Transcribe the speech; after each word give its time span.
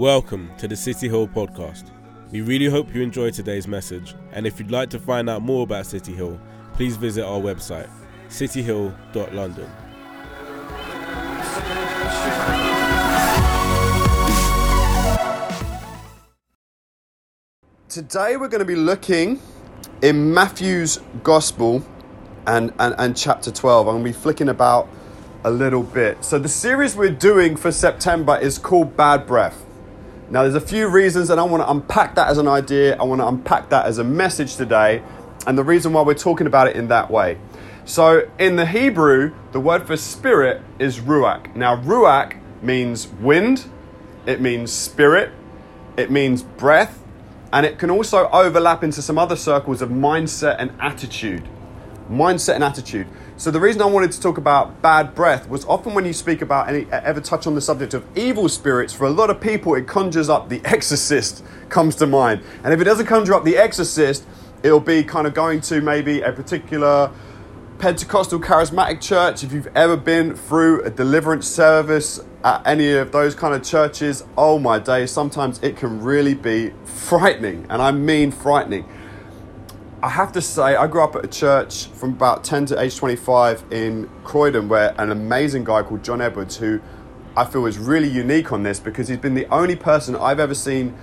Welcome 0.00 0.50
to 0.56 0.66
the 0.66 0.76
City 0.76 1.10
Hill 1.10 1.28
podcast. 1.28 1.90
We 2.30 2.40
really 2.40 2.70
hope 2.70 2.94
you 2.94 3.02
enjoy 3.02 3.32
today's 3.32 3.68
message, 3.68 4.14
and 4.32 4.46
if 4.46 4.58
you'd 4.58 4.70
like 4.70 4.88
to 4.90 4.98
find 4.98 5.28
out 5.28 5.42
more 5.42 5.62
about 5.64 5.84
City 5.84 6.14
Hill, 6.14 6.40
please 6.72 6.96
visit 6.96 7.22
our 7.22 7.38
website, 7.38 7.90
cityhill.london. 8.30 9.70
Today 17.90 18.38
we're 18.38 18.48
going 18.48 18.60
to 18.60 18.64
be 18.64 18.76
looking 18.76 19.38
in 20.00 20.32
Matthew's 20.32 20.98
Gospel 21.22 21.84
and, 22.46 22.72
and, 22.78 22.94
and 22.96 23.14
chapter 23.14 23.50
12. 23.50 23.86
I'm 23.86 23.92
going 23.96 24.04
to 24.04 24.08
be 24.08 24.18
flicking 24.18 24.48
about 24.48 24.88
a 25.44 25.50
little 25.50 25.82
bit. 25.82 26.24
So, 26.24 26.38
the 26.38 26.48
series 26.48 26.96
we're 26.96 27.10
doing 27.10 27.54
for 27.54 27.70
September 27.70 28.38
is 28.38 28.56
called 28.56 28.96
Bad 28.96 29.26
Breath. 29.26 29.66
Now, 30.30 30.42
there's 30.42 30.54
a 30.54 30.60
few 30.60 30.86
reasons, 30.86 31.28
and 31.28 31.40
I 31.40 31.42
want 31.42 31.64
to 31.64 31.68
unpack 31.68 32.14
that 32.14 32.28
as 32.28 32.38
an 32.38 32.46
idea. 32.46 32.96
I 32.96 33.02
want 33.02 33.20
to 33.20 33.26
unpack 33.26 33.68
that 33.70 33.86
as 33.86 33.98
a 33.98 34.04
message 34.04 34.54
today, 34.54 35.02
and 35.44 35.58
the 35.58 35.64
reason 35.64 35.92
why 35.92 36.02
we're 36.02 36.14
talking 36.14 36.46
about 36.46 36.68
it 36.68 36.76
in 36.76 36.86
that 36.86 37.10
way. 37.10 37.36
So, 37.84 38.30
in 38.38 38.54
the 38.54 38.66
Hebrew, 38.66 39.34
the 39.50 39.58
word 39.58 39.88
for 39.88 39.96
spirit 39.96 40.62
is 40.78 41.00
ruach. 41.00 41.56
Now, 41.56 41.76
ruach 41.76 42.40
means 42.62 43.08
wind, 43.08 43.68
it 44.24 44.40
means 44.40 44.72
spirit, 44.72 45.32
it 45.96 46.12
means 46.12 46.44
breath, 46.44 47.02
and 47.52 47.66
it 47.66 47.80
can 47.80 47.90
also 47.90 48.28
overlap 48.28 48.84
into 48.84 49.02
some 49.02 49.18
other 49.18 49.34
circles 49.34 49.82
of 49.82 49.88
mindset 49.88 50.54
and 50.60 50.70
attitude. 50.78 51.42
Mindset 52.08 52.54
and 52.54 52.62
attitude. 52.62 53.08
So 53.40 53.50
the 53.50 53.58
reason 53.58 53.80
I 53.80 53.86
wanted 53.86 54.12
to 54.12 54.20
talk 54.20 54.36
about 54.36 54.82
bad 54.82 55.14
breath 55.14 55.48
was 55.48 55.64
often 55.64 55.94
when 55.94 56.04
you 56.04 56.12
speak 56.12 56.42
about 56.42 56.68
any 56.68 56.84
ever 56.92 57.22
touch 57.22 57.46
on 57.46 57.54
the 57.54 57.62
subject 57.62 57.94
of 57.94 58.04
evil 58.14 58.50
spirits, 58.50 58.92
for 58.92 59.06
a 59.06 59.10
lot 59.10 59.30
of 59.30 59.40
people 59.40 59.74
it 59.76 59.88
conjures 59.88 60.28
up 60.28 60.50
the 60.50 60.60
exorcist 60.66 61.42
comes 61.70 61.96
to 61.96 62.06
mind. 62.06 62.42
And 62.62 62.74
if 62.74 62.82
it 62.82 62.84
doesn't 62.84 63.06
conjure 63.06 63.32
up 63.32 63.44
the 63.44 63.56
exorcist, 63.56 64.26
it'll 64.62 64.78
be 64.78 65.02
kind 65.02 65.26
of 65.26 65.32
going 65.32 65.62
to 65.62 65.80
maybe 65.80 66.20
a 66.20 66.32
particular 66.32 67.10
Pentecostal 67.78 68.40
charismatic 68.40 69.00
church, 69.00 69.42
if 69.42 69.54
you've 69.54 69.74
ever 69.74 69.96
been 69.96 70.36
through 70.36 70.82
a 70.82 70.90
deliverance 70.90 71.48
service 71.48 72.20
at 72.44 72.66
any 72.66 72.92
of 72.92 73.10
those 73.10 73.34
kind 73.34 73.54
of 73.54 73.62
churches, 73.62 74.22
oh 74.36 74.58
my 74.58 74.78
days, 74.78 75.10
sometimes 75.10 75.62
it 75.62 75.78
can 75.78 76.02
really 76.02 76.34
be 76.34 76.74
frightening. 76.84 77.64
And 77.70 77.80
I 77.80 77.90
mean 77.90 78.32
frightening. 78.32 78.86
I 80.02 80.08
have 80.08 80.32
to 80.32 80.40
say, 80.40 80.76
I 80.76 80.86
grew 80.86 81.04
up 81.04 81.14
at 81.14 81.26
a 81.26 81.28
church 81.28 81.88
from 81.88 82.12
about 82.12 82.42
10 82.42 82.64
to 82.66 82.80
age 82.80 82.96
25 82.96 83.64
in 83.70 84.08
Croydon, 84.24 84.66
where 84.66 84.94
an 84.98 85.10
amazing 85.10 85.64
guy 85.64 85.82
called 85.82 86.02
John 86.02 86.22
Edwards, 86.22 86.56
who 86.56 86.80
I 87.36 87.44
feel 87.44 87.66
is 87.66 87.76
really 87.76 88.08
unique 88.08 88.50
on 88.50 88.62
this 88.62 88.80
because 88.80 89.08
he's 89.08 89.18
been 89.18 89.34
the 89.34 89.44
only 89.52 89.76
person 89.76 90.16
I've 90.16 90.40
ever 90.40 90.54
seen 90.54 90.96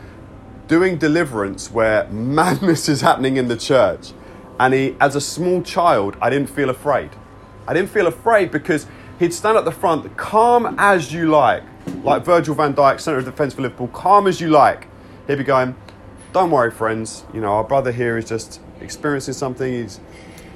doing 0.67 0.97
deliverance 0.97 1.69
where 1.69 2.07
madness 2.09 2.89
is 2.89 3.01
happening 3.01 3.37
in 3.37 3.49
the 3.49 3.55
church. 3.55 4.13
And 4.59 4.73
he, 4.73 4.95
as 4.99 5.15
a 5.15 5.21
small 5.21 5.61
child, 5.61 6.17
I 6.19 6.31
didn't 6.31 6.49
feel 6.49 6.71
afraid. 6.71 7.11
I 7.67 7.75
didn't 7.75 7.91
feel 7.91 8.07
afraid 8.07 8.49
because 8.49 8.87
he'd 9.19 9.31
stand 9.31 9.59
at 9.59 9.65
the 9.65 9.71
front, 9.71 10.17
calm 10.17 10.73
as 10.79 11.13
you 11.13 11.29
like, 11.29 11.61
like 12.03 12.25
Virgil 12.25 12.55
van 12.55 12.73
Dijk, 12.73 12.99
centre 12.99 13.19
of 13.19 13.25
defence 13.25 13.53
for 13.53 13.61
Liverpool, 13.61 13.89
calm 13.89 14.25
as 14.25 14.41
you 14.41 14.49
like. 14.49 14.87
He'd 15.27 15.37
be 15.37 15.43
going, 15.43 15.75
Don't 16.33 16.49
worry, 16.49 16.71
friends, 16.71 17.25
you 17.31 17.41
know, 17.41 17.49
our 17.49 17.63
brother 17.63 17.91
here 17.91 18.17
is 18.17 18.25
just 18.25 18.59
experiencing 18.81 19.33
something, 19.33 19.71
he's 19.71 19.99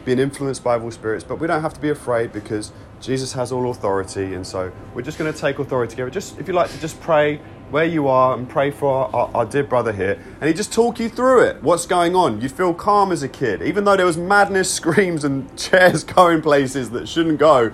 being 0.05 0.19
influenced 0.19 0.63
by 0.63 0.77
evil 0.77 0.91
spirits, 0.91 1.23
but 1.23 1.39
we 1.39 1.47
don't 1.47 1.61
have 1.61 1.73
to 1.73 1.79
be 1.79 1.89
afraid 1.89 2.31
because 2.31 2.71
Jesus 2.99 3.33
has 3.33 3.51
all 3.51 3.69
authority, 3.69 4.33
and 4.33 4.45
so 4.45 4.71
we're 4.93 5.01
just 5.01 5.17
going 5.17 5.31
to 5.31 5.37
take 5.37 5.59
authority 5.59 5.91
together. 5.91 6.09
Just 6.09 6.39
if 6.39 6.47
you 6.47 6.53
like 6.53 6.69
to 6.71 6.79
just 6.79 6.99
pray 7.01 7.37
where 7.71 7.85
you 7.85 8.07
are 8.07 8.37
and 8.37 8.49
pray 8.49 8.69
for 8.69 8.91
our, 8.91 9.15
our, 9.15 9.31
our, 9.33 9.45
dear 9.45 9.63
brother 9.63 9.93
here, 9.93 10.21
and 10.39 10.47
he 10.47 10.53
just 10.53 10.73
talk 10.73 10.99
you 10.99 11.09
through 11.09 11.41
it. 11.41 11.63
What's 11.63 11.85
going 11.85 12.15
on? 12.15 12.41
You 12.41 12.49
feel 12.49 12.73
calm 12.73 13.11
as 13.11 13.23
a 13.23 13.29
kid, 13.29 13.61
even 13.61 13.85
though 13.85 13.95
there 13.95 14.05
was 14.05 14.17
madness, 14.17 14.71
screams, 14.73 15.23
and 15.23 15.57
chairs 15.57 16.03
going 16.03 16.41
places 16.41 16.89
that 16.91 17.07
shouldn't 17.07 17.39
go. 17.39 17.71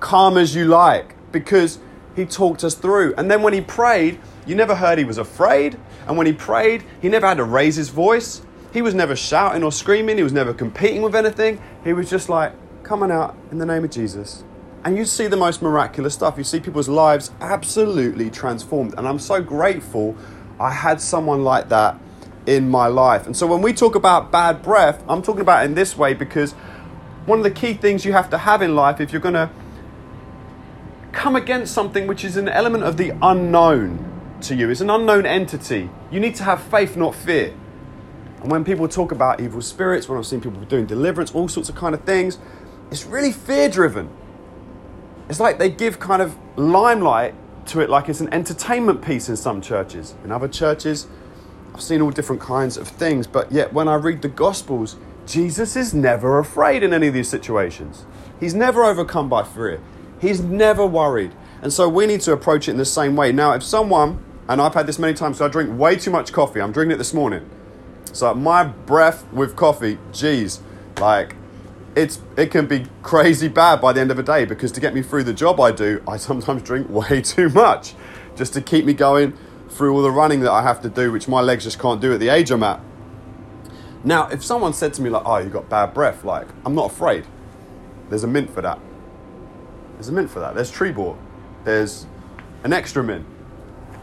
Calm 0.00 0.36
as 0.38 0.54
you 0.54 0.64
like, 0.64 1.14
because 1.32 1.78
he 2.16 2.24
talked 2.24 2.64
us 2.64 2.74
through. 2.74 3.14
And 3.16 3.30
then 3.30 3.42
when 3.42 3.52
he 3.52 3.60
prayed, 3.60 4.18
you 4.46 4.54
never 4.54 4.74
heard 4.74 4.98
he 4.98 5.04
was 5.04 5.18
afraid. 5.18 5.78
And 6.06 6.16
when 6.16 6.26
he 6.26 6.32
prayed, 6.32 6.84
he 7.02 7.08
never 7.08 7.26
had 7.26 7.36
to 7.36 7.44
raise 7.44 7.76
his 7.76 7.90
voice. 7.90 8.42
He 8.72 8.82
was 8.82 8.94
never 8.94 9.16
shouting 9.16 9.62
or 9.62 9.72
screaming. 9.72 10.16
He 10.16 10.22
was 10.22 10.32
never 10.32 10.52
competing 10.52 11.02
with 11.02 11.14
anything. 11.14 11.60
He 11.84 11.92
was 11.92 12.10
just 12.10 12.28
like, 12.28 12.52
coming 12.82 13.10
out 13.10 13.36
in 13.50 13.58
the 13.58 13.66
name 13.66 13.84
of 13.84 13.90
Jesus 13.90 14.44
and 14.84 14.96
you 14.96 15.04
see 15.04 15.26
the 15.26 15.36
most 15.36 15.60
miraculous 15.60 16.14
stuff. 16.14 16.38
You 16.38 16.44
see 16.44 16.60
people's 16.60 16.88
lives 16.88 17.30
absolutely 17.40 18.30
transformed. 18.30 18.94
And 18.96 19.06
I'm 19.06 19.18
so 19.18 19.42
grateful 19.42 20.16
I 20.58 20.70
had 20.70 21.00
someone 21.00 21.44
like 21.44 21.68
that 21.68 21.98
in 22.46 22.70
my 22.70 22.86
life. 22.86 23.26
And 23.26 23.36
so 23.36 23.46
when 23.46 23.60
we 23.60 23.72
talk 23.72 23.94
about 23.94 24.32
bad 24.32 24.62
breath, 24.62 25.04
I'm 25.08 25.20
talking 25.20 25.42
about 25.42 25.66
in 25.66 25.74
this 25.74 25.96
way 25.96 26.14
because 26.14 26.52
one 27.26 27.38
of 27.38 27.44
the 27.44 27.50
key 27.50 27.74
things 27.74 28.04
you 28.04 28.12
have 28.12 28.30
to 28.30 28.38
have 28.38 28.62
in 28.62 28.74
life 28.74 29.00
if 29.00 29.12
you're 29.12 29.20
going 29.20 29.34
to 29.34 29.50
come 31.12 31.36
against 31.36 31.74
something 31.74 32.06
which 32.06 32.24
is 32.24 32.36
an 32.36 32.48
element 32.48 32.84
of 32.84 32.96
the 32.96 33.12
unknown 33.20 34.38
to 34.42 34.54
you, 34.54 34.70
it's 34.70 34.80
an 34.80 34.88
unknown 34.88 35.26
entity. 35.26 35.90
You 36.10 36.20
need 36.20 36.36
to 36.36 36.44
have 36.44 36.62
faith, 36.62 36.96
not 36.96 37.14
fear. 37.14 37.52
And 38.40 38.50
when 38.50 38.64
people 38.64 38.88
talk 38.88 39.12
about 39.12 39.40
evil 39.40 39.62
spirits, 39.62 40.08
when 40.08 40.18
I've 40.18 40.26
seen 40.26 40.40
people 40.40 40.60
doing 40.62 40.86
deliverance, 40.86 41.32
all 41.32 41.48
sorts 41.48 41.68
of 41.68 41.74
kind 41.74 41.94
of 41.94 42.04
things, 42.04 42.38
it's 42.90 43.04
really 43.04 43.32
fear 43.32 43.68
driven 43.68 44.10
it's 45.28 45.40
like 45.40 45.58
they 45.58 45.68
give 45.70 46.00
kind 46.00 46.22
of 46.22 46.36
limelight 46.56 47.34
to 47.66 47.80
it 47.80 47.90
like 47.90 48.08
it's 48.08 48.20
an 48.20 48.32
entertainment 48.32 49.02
piece 49.02 49.28
in 49.28 49.36
some 49.36 49.60
churches. 49.60 50.14
In 50.24 50.32
other 50.32 50.48
churches, 50.48 51.06
I've 51.74 51.82
seen 51.82 52.00
all 52.00 52.10
different 52.10 52.40
kinds 52.40 52.78
of 52.78 52.88
things, 52.88 53.26
but 53.26 53.52
yet 53.52 53.72
when 53.72 53.88
I 53.88 53.96
read 53.96 54.22
the 54.22 54.28
Gospels, 54.28 54.96
Jesus 55.26 55.76
is 55.76 55.92
never 55.92 56.38
afraid 56.38 56.82
in 56.82 56.94
any 56.94 57.08
of 57.08 57.14
these 57.14 57.28
situations. 57.28 58.06
He's 58.40 58.54
never 58.54 58.84
overcome 58.84 59.28
by 59.28 59.42
fear. 59.42 59.80
He's 60.18 60.40
never 60.40 60.86
worried. 60.86 61.32
And 61.60 61.72
so 61.72 61.88
we 61.88 62.06
need 62.06 62.22
to 62.22 62.32
approach 62.32 62.68
it 62.68 62.70
in 62.70 62.78
the 62.78 62.86
same 62.86 63.14
way. 63.14 63.30
Now, 63.30 63.52
if 63.52 63.62
someone, 63.62 64.24
and 64.48 64.62
I've 64.62 64.72
had 64.72 64.86
this 64.86 64.98
many 64.98 65.12
times, 65.12 65.38
so 65.38 65.44
I 65.44 65.48
drink 65.48 65.78
way 65.78 65.96
too 65.96 66.10
much 66.10 66.32
coffee, 66.32 66.62
I'm 66.62 66.72
drinking 66.72 66.94
it 66.94 66.98
this 66.98 67.12
morning. 67.12 67.48
So 68.12 68.34
my 68.34 68.64
breath 68.64 69.30
with 69.32 69.56
coffee, 69.56 69.98
geez, 70.12 70.60
like 70.98 71.36
it's 71.94 72.20
it 72.36 72.50
can 72.50 72.66
be 72.66 72.86
crazy 73.02 73.48
bad 73.48 73.80
by 73.80 73.92
the 73.92 74.00
end 74.00 74.10
of 74.10 74.16
the 74.16 74.22
day 74.22 74.44
because 74.44 74.70
to 74.72 74.80
get 74.80 74.94
me 74.94 75.02
through 75.02 75.24
the 75.24 75.32
job 75.32 75.60
I 75.60 75.72
do, 75.72 76.02
I 76.06 76.16
sometimes 76.16 76.62
drink 76.62 76.88
way 76.90 77.20
too 77.22 77.48
much 77.48 77.94
just 78.36 78.52
to 78.54 78.60
keep 78.60 78.84
me 78.84 78.92
going 78.94 79.36
through 79.68 79.94
all 79.94 80.02
the 80.02 80.10
running 80.10 80.40
that 80.40 80.52
I 80.52 80.62
have 80.62 80.80
to 80.82 80.88
do, 80.88 81.12
which 81.12 81.28
my 81.28 81.40
legs 81.40 81.64
just 81.64 81.78
can't 81.78 82.00
do 82.00 82.12
at 82.12 82.20
the 82.20 82.28
age 82.28 82.50
I'm 82.50 82.62
at. 82.62 82.80
Now, 84.04 84.28
if 84.28 84.44
someone 84.44 84.72
said 84.72 84.94
to 84.94 85.02
me 85.02 85.10
like, 85.10 85.22
"Oh, 85.26 85.38
you 85.38 85.50
got 85.50 85.68
bad 85.68 85.92
breath," 85.92 86.24
like 86.24 86.46
I'm 86.64 86.74
not 86.74 86.92
afraid. 86.92 87.26
There's 88.08 88.24
a 88.24 88.28
mint 88.28 88.50
for 88.50 88.62
that. 88.62 88.78
There's 89.94 90.08
a 90.08 90.12
mint 90.12 90.30
for 90.30 90.40
that. 90.40 90.54
There's 90.54 90.70
Trebor. 90.70 91.16
There's 91.64 92.06
an 92.64 92.72
extra 92.72 93.02
mint. 93.02 93.26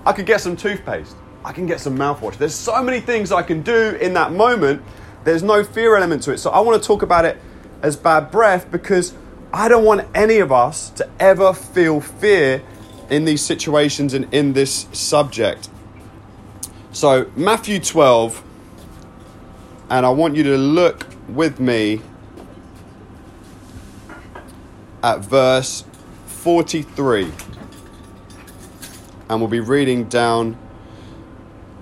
I 0.05 0.13
could 0.13 0.25
get 0.25 0.41
some 0.41 0.55
toothpaste. 0.55 1.16
I 1.45 1.53
can 1.53 1.67
get 1.67 1.79
some 1.79 1.95
mouthwash. 1.95 2.38
There's 2.38 2.56
so 2.56 2.81
many 2.81 3.00
things 3.00 3.31
I 3.31 3.44
can 3.44 3.61
do 3.61 3.95
in 4.01 4.16
that 4.16 4.31
moment. 4.31 4.81
There's 5.25 5.44
no 5.44 5.63
fear 5.63 5.95
element 5.95 6.23
to 6.23 6.31
it. 6.31 6.39
So 6.39 6.50
I 6.50 6.59
want 6.61 6.81
to 6.81 6.85
talk 6.85 7.03
about 7.03 7.23
it 7.23 7.38
as 7.83 7.95
bad 7.95 8.31
breath 8.31 8.72
because 8.72 9.13
I 9.53 9.67
don't 9.69 9.85
want 9.85 10.07
any 10.16 10.39
of 10.39 10.51
us 10.51 10.89
to 10.91 11.07
ever 11.19 11.53
feel 11.53 12.01
fear 12.01 12.63
in 13.11 13.25
these 13.25 13.45
situations 13.45 14.16
and 14.16 14.34
in 14.34 14.53
this 14.53 14.88
subject. 14.91 15.69
So, 16.91 17.29
Matthew 17.35 17.79
12, 17.79 18.44
and 19.91 20.03
I 20.03 20.09
want 20.09 20.35
you 20.35 20.44
to 20.44 20.57
look 20.57 21.05
with 21.29 21.59
me 21.59 22.01
at 25.03 25.20
verse 25.20 25.85
43. 26.25 27.31
And 29.29 29.40
we'll 29.40 29.47
be 29.47 29.59
reading 29.59 30.05
down 30.05 30.58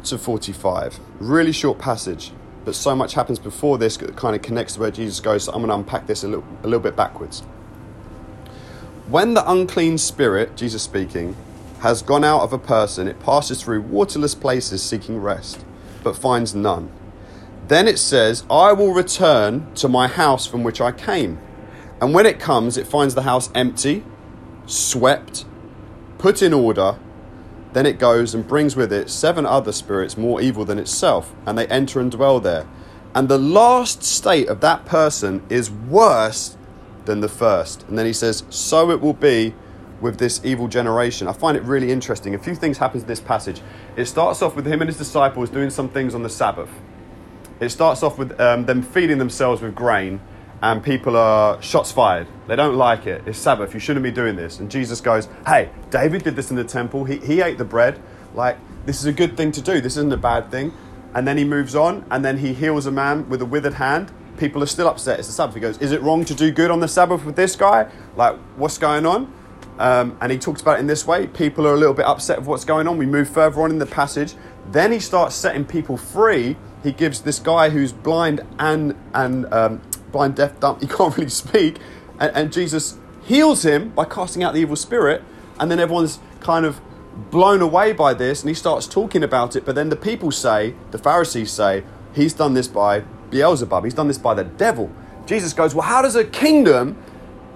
to 0.04 0.18
45. 0.18 1.00
Really 1.20 1.52
short 1.52 1.80
passage 1.80 2.32
but 2.66 2.76
so 2.76 2.96
much 2.96 3.14
happens 3.14 3.40
before 3.40 3.78
this 3.78 3.98
that 3.98 4.16
kind 4.16 4.36
of 4.36 4.42
connects 4.42 4.76
to 4.76 4.80
where 4.80 4.92
Jesus 4.92 5.20
goes. 5.20 5.46
So 5.46 5.52
I'm 5.52 5.60
going 5.60 5.70
to 5.70 5.76
unpack 5.76 6.08
this 6.08 6.24
a 6.24 6.28
little, 6.28 6.46
a 6.62 6.68
little 6.68 6.80
bit 6.80 6.96
backwards. 6.96 7.42
When 9.08 9.34
the 9.34 9.50
unclean 9.50 9.98
spirit, 9.98 10.56
Jesus 10.56 10.82
speaking, 10.82 11.36
has 11.82 12.02
gone 12.02 12.24
out 12.24 12.42
of 12.42 12.54
a 12.54 12.58
person, 12.58 13.08
it 13.08 13.20
passes 13.20 13.62
through 13.62 13.82
waterless 13.82 14.34
places 14.34 14.82
seeking 14.82 15.20
rest, 15.20 15.66
but 16.04 16.16
finds 16.16 16.56
none. 16.56 16.90
Then 17.68 17.88
it 17.88 18.00
says, 18.00 18.46
I 18.50 18.72
will 18.72 18.94
return 18.94 19.74
to 19.76 19.90
my 19.90 20.08
house 20.08 20.46
from 20.46 20.64
which 20.64 20.80
I 20.80 20.92
came. 20.92 21.40
And 22.00 22.14
when 22.14 22.26
it 22.26 22.40
comes, 22.40 22.78
it 22.78 22.88
finds 22.88 23.16
the 23.16 23.24
house 23.24 23.50
empty, 23.54 24.04
swept, 24.66 25.46
put 26.18 26.42
in 26.42 26.54
order, 26.54 26.98
then 27.74 27.86
it 27.86 28.00
goes 28.00 28.34
and 28.34 28.48
brings 28.48 28.76
with 28.76 28.94
it 28.94 29.10
seven 29.10 29.46
other 29.46 29.72
spirits 29.72 30.18
more 30.18 30.42
evil 30.42 30.66
than 30.66 30.80
itself, 30.80 31.34
and 31.46 31.58
they 31.58 31.68
enter 31.68 32.00
and 32.00 32.12
dwell 32.12 32.40
there. 32.40 32.68
And 33.16 33.30
the 33.30 33.38
last 33.38 34.04
state 34.04 34.48
of 34.48 34.62
that 34.62 34.86
person 34.86 35.44
is 35.50 35.70
worse 35.70 36.58
than 37.06 37.20
the 37.20 37.30
first. 37.30 37.84
And 37.88 37.98
then 37.98 38.06
he 38.06 38.14
says, 38.14 38.44
So 38.50 38.92
it 38.92 39.02
will 39.02 39.14
be 39.14 39.54
with 40.02 40.18
this 40.18 40.42
evil 40.44 40.68
generation. 40.68 41.28
I 41.28 41.34
find 41.34 41.56
it 41.56 41.64
really 41.64 41.92
interesting. 41.92 42.36
A 42.36 42.40
few 42.40 42.56
things 42.56 42.78
happen 42.78 43.02
in 43.02 43.08
this 43.08 43.22
passage. 43.22 43.62
It 43.96 44.06
starts 44.06 44.42
off 44.42 44.56
with 44.56 44.66
him 44.66 44.82
and 44.82 44.90
his 44.90 44.98
disciples 44.98 45.50
doing 45.50 45.70
some 45.70 45.90
things 45.90 46.14
on 46.14 46.24
the 46.24 46.30
Sabbath. 46.30 46.70
It 47.60 47.70
starts 47.70 48.04
off 48.04 48.18
with 48.18 48.40
um, 48.40 48.66
them 48.66 48.82
feeding 48.82 49.18
themselves 49.18 49.62
with 49.62 49.76
grain, 49.76 50.20
and 50.64 50.82
people 50.82 51.18
are 51.18 51.62
shots 51.62 51.92
fired. 51.92 52.26
They 52.48 52.56
don't 52.56 52.78
like 52.78 53.06
it. 53.06 53.24
It's 53.26 53.38
Sabbath. 53.38 53.74
You 53.74 53.82
shouldn't 53.82 54.04
be 54.04 54.12
doing 54.12 54.38
this. 54.38 54.62
And 54.62 54.72
Jesus 54.72 55.02
goes, 55.02 55.28
Hey, 55.46 55.70
David 55.90 56.24
did 56.24 56.38
this 56.38 56.52
in 56.52 56.56
the 56.56 56.64
temple. 56.64 57.04
He, 57.04 57.18
he 57.18 57.42
ate 57.42 57.58
the 57.58 57.66
bread. 57.66 58.02
Like, 58.34 58.58
this 58.86 59.02
is 59.02 59.06
a 59.06 59.12
good 59.12 59.36
thing 59.36 59.52
to 59.52 59.62
do. 59.62 59.82
This 59.82 59.98
isn't 59.98 60.14
a 60.14 60.18
bad 60.18 60.50
thing. 60.50 60.72
And 61.14 61.28
then 61.28 61.38
he 61.38 61.44
moves 61.44 61.76
on, 61.76 62.06
and 62.10 62.24
then 62.24 62.38
he 62.38 62.54
heals 62.54 62.86
a 62.86 62.92
man 62.92 63.28
with 63.28 63.42
a 63.42 63.46
withered 63.46 63.74
hand. 63.74 64.14
People 64.38 64.64
are 64.64 64.68
still 64.68 64.88
upset. 64.88 65.20
It's 65.20 65.28
the 65.28 65.34
Sabbath. 65.34 65.54
He 65.54 65.60
goes, 65.60 65.78
Is 65.80 65.92
it 65.92 66.02
wrong 66.02 66.24
to 66.24 66.34
do 66.34 66.50
good 66.50 66.72
on 66.72 66.80
the 66.80 66.88
Sabbath 66.88 67.26
with 67.26 67.36
this 67.36 67.58
guy? 67.58 67.92
Like, 68.16 68.38
what's 68.56 68.78
going 68.78 69.06
on? 69.06 69.34
Um, 69.80 70.18
and 70.22 70.32
he 70.32 70.38
talks 70.38 70.62
about 70.62 70.78
it 70.78 70.80
in 70.80 70.88
this 70.88 71.06
way. 71.06 71.28
People 71.28 71.68
are 71.68 71.74
a 71.74 71.78
little 71.78 71.94
bit 71.94 72.06
upset 72.06 72.40
with 72.40 72.48
what's 72.48 72.64
going 72.64 72.88
on. 72.88 72.98
We 72.98 73.06
move 73.06 73.28
further 73.28 73.62
on 73.64 73.70
in 73.70 73.80
the 73.80 73.86
passage. 73.86 74.36
Then 74.72 74.94
he 74.94 75.00
starts 75.00 75.36
setting 75.36 75.66
people 75.66 75.98
free. 75.98 76.56
He 76.84 76.94
gives 76.94 77.22
this 77.22 77.40
guy 77.40 77.70
who's 77.70 77.92
blind 77.92 78.46
and 78.60 78.96
and 79.14 79.52
um, 79.54 79.82
blind, 80.14 80.36
deaf, 80.36 80.58
dumb. 80.62 80.80
He 80.82 80.88
can't 80.88 81.18
really 81.18 81.30
speak, 81.30 81.80
and, 82.18 82.32
and 82.34 82.54
Jesus 82.54 82.98
heals 83.26 83.64
him 83.66 83.90
by 83.90 84.06
casting 84.06 84.44
out 84.44 84.54
the 84.54 84.62
evil 84.62 84.78
spirit. 84.78 85.22
And 85.60 85.70
then 85.70 85.80
everyone's 85.80 86.20
kind 86.40 86.66
of 86.66 86.80
blown 87.30 87.62
away 87.62 87.92
by 87.94 88.14
this, 88.14 88.42
and 88.42 88.50
he 88.50 88.54
starts 88.54 88.88
talking 88.88 89.24
about 89.24 89.56
it. 89.56 89.66
But 89.66 89.76
then 89.76 89.90
the 89.90 89.96
people 89.96 90.32
say, 90.32 90.76
the 90.92 90.98
Pharisees 90.98 91.52
say, 91.52 91.84
he's 92.14 92.34
done 92.34 92.54
this 92.54 92.68
by 92.68 93.02
Beelzebub. 93.30 93.84
He's 93.84 93.94
done 93.94 94.08
this 94.08 94.18
by 94.18 94.34
the 94.34 94.44
devil. 94.44 94.92
Jesus 95.26 95.54
goes, 95.54 95.76
well, 95.76 95.88
how 95.88 96.02
does 96.02 96.16
a 96.16 96.24
kingdom 96.24 96.98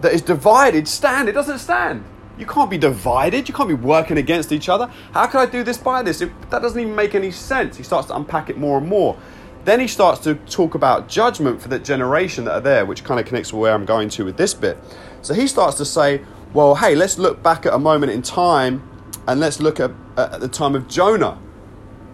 that 0.02 0.14
is 0.14 0.22
divided 0.22 0.88
stand? 0.88 1.28
It 1.28 1.34
doesn't 1.34 1.60
stand. 1.60 2.04
You 2.38 2.46
can't 2.46 2.70
be 2.70 2.78
divided. 2.78 3.50
You 3.50 3.54
can't 3.54 3.68
be 3.68 3.74
working 3.74 4.18
against 4.18 4.52
each 4.52 4.70
other. 4.70 4.92
How 5.12 5.26
can 5.26 5.40
I 5.40 5.48
do 5.48 5.64
this 5.64 5.78
by 5.78 6.04
this? 6.04 6.22
It, 6.22 6.32
that 6.52 6.62
doesn't 6.62 6.80
even 6.80 6.96
make 6.96 7.16
any 7.16 7.32
sense. 7.32 7.78
He 7.78 7.84
starts 7.84 8.08
to 8.08 8.16
unpack 8.16 8.50
it 8.50 8.58
more 8.58 8.78
and 8.78 8.88
more. 8.88 9.18
Then 9.68 9.82
he 9.82 9.88
starts 9.90 10.22
to 10.22 10.36
talk 10.36 10.76
about 10.76 11.10
judgment 11.10 11.62
for 11.62 11.68
the 11.68 11.78
generation 11.78 12.46
that 12.46 12.54
are 12.54 12.62
there, 12.62 12.86
which 12.86 13.04
kind 13.04 13.20
of 13.20 13.26
connects 13.26 13.52
with 13.52 13.60
where 13.60 13.74
I'm 13.74 13.84
going 13.84 14.08
to 14.08 14.24
with 14.24 14.38
this 14.38 14.54
bit. 14.54 14.78
So 15.22 15.34
he 15.34 15.46
starts 15.46 15.76
to 15.76 15.84
say, 15.84 16.22
well, 16.54 16.76
hey, 16.76 16.96
let's 16.96 17.18
look 17.18 17.44
back 17.44 17.66
at 17.66 17.74
a 17.74 17.78
moment 17.78 18.14
in 18.14 18.22
time 18.22 18.82
and 19.28 19.42
let's 19.42 19.60
look 19.60 19.82
at, 19.82 19.92
at 20.16 20.40
the 20.40 20.48
time 20.48 20.74
of 20.74 20.88
Jonah. 20.88 21.38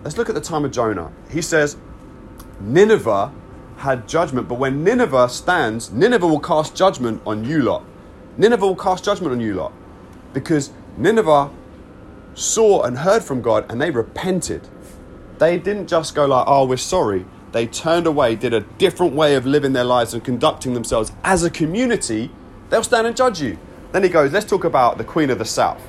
Let's 0.03 0.17
look 0.17 0.29
at 0.29 0.35
the 0.35 0.41
time 0.41 0.65
of 0.65 0.71
Jonah. 0.71 1.11
He 1.29 1.43
says, 1.43 1.77
Nineveh 2.59 3.31
had 3.77 4.07
judgment, 4.07 4.47
but 4.47 4.55
when 4.55 4.83
Nineveh 4.83 5.29
stands, 5.29 5.91
Nineveh 5.91 6.25
will 6.25 6.39
cast 6.39 6.75
judgment 6.75 7.21
on 7.23 7.43
you 7.43 7.61
lot. 7.61 7.83
Nineveh 8.35 8.65
will 8.65 8.75
cast 8.75 9.05
judgment 9.05 9.31
on 9.31 9.39
you 9.39 9.53
lot 9.53 9.73
because 10.33 10.71
Nineveh 10.97 11.51
saw 12.33 12.81
and 12.81 12.97
heard 12.97 13.23
from 13.23 13.43
God 13.43 13.67
and 13.69 13.79
they 13.79 13.91
repented. 13.91 14.67
They 15.37 15.59
didn't 15.59 15.85
just 15.85 16.15
go 16.15 16.25
like, 16.25 16.45
oh, 16.47 16.65
we're 16.65 16.77
sorry. 16.77 17.27
They 17.53 17.67
turned 17.67 18.07
away, 18.07 18.35
did 18.35 18.51
a 18.51 18.61
different 18.61 19.13
way 19.13 19.35
of 19.35 19.45
living 19.45 19.73
their 19.73 19.83
lives 19.83 20.15
and 20.15 20.23
conducting 20.23 20.73
themselves 20.73 21.11
as 21.23 21.43
a 21.43 21.51
community. 21.51 22.31
They'll 22.69 22.83
stand 22.83 23.05
and 23.05 23.15
judge 23.15 23.39
you. 23.39 23.59
Then 23.91 24.01
he 24.01 24.09
goes, 24.09 24.33
let's 24.33 24.47
talk 24.47 24.63
about 24.63 24.97
the 24.97 25.03
Queen 25.03 25.29
of 25.29 25.37
the 25.37 25.45
South. 25.45 25.79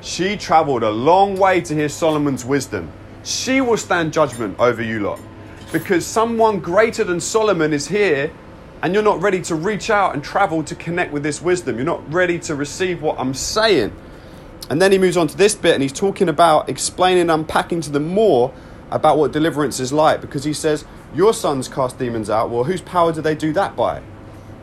She 0.00 0.34
traveled 0.38 0.82
a 0.82 0.90
long 0.90 1.36
way 1.36 1.60
to 1.60 1.74
hear 1.74 1.90
Solomon's 1.90 2.46
wisdom. 2.46 2.90
She 3.22 3.60
will 3.60 3.76
stand 3.76 4.14
judgment 4.14 4.58
over 4.58 4.82
you 4.82 5.00
lot. 5.00 5.20
Because 5.72 6.06
someone 6.06 6.58
greater 6.58 7.04
than 7.04 7.20
Solomon 7.20 7.74
is 7.74 7.86
here, 7.86 8.32
and 8.82 8.94
you're 8.94 9.02
not 9.02 9.20
ready 9.20 9.42
to 9.42 9.54
reach 9.54 9.90
out 9.90 10.14
and 10.14 10.24
travel 10.24 10.64
to 10.64 10.74
connect 10.74 11.12
with 11.12 11.22
this 11.22 11.42
wisdom. 11.42 11.76
You're 11.76 11.84
not 11.84 12.10
ready 12.10 12.38
to 12.38 12.54
receive 12.54 13.02
what 13.02 13.20
I'm 13.20 13.34
saying. 13.34 13.92
And 14.70 14.80
then 14.80 14.90
he 14.90 14.96
moves 14.96 15.18
on 15.18 15.26
to 15.26 15.36
this 15.36 15.54
bit 15.54 15.74
and 15.74 15.82
he's 15.82 15.92
talking 15.92 16.30
about 16.30 16.70
explaining, 16.70 17.28
unpacking 17.28 17.82
to 17.82 17.90
them 17.90 18.08
more 18.08 18.54
about 18.90 19.18
what 19.18 19.32
deliverance 19.32 19.80
is 19.80 19.92
like 19.92 20.20
because 20.20 20.44
he 20.44 20.52
says, 20.52 20.84
Your 21.14 21.32
sons 21.32 21.68
cast 21.68 21.98
demons 21.98 22.30
out. 22.30 22.50
Well, 22.50 22.64
whose 22.64 22.80
power 22.80 23.12
do 23.12 23.20
they 23.20 23.34
do 23.34 23.52
that 23.52 23.76
by? 23.76 24.02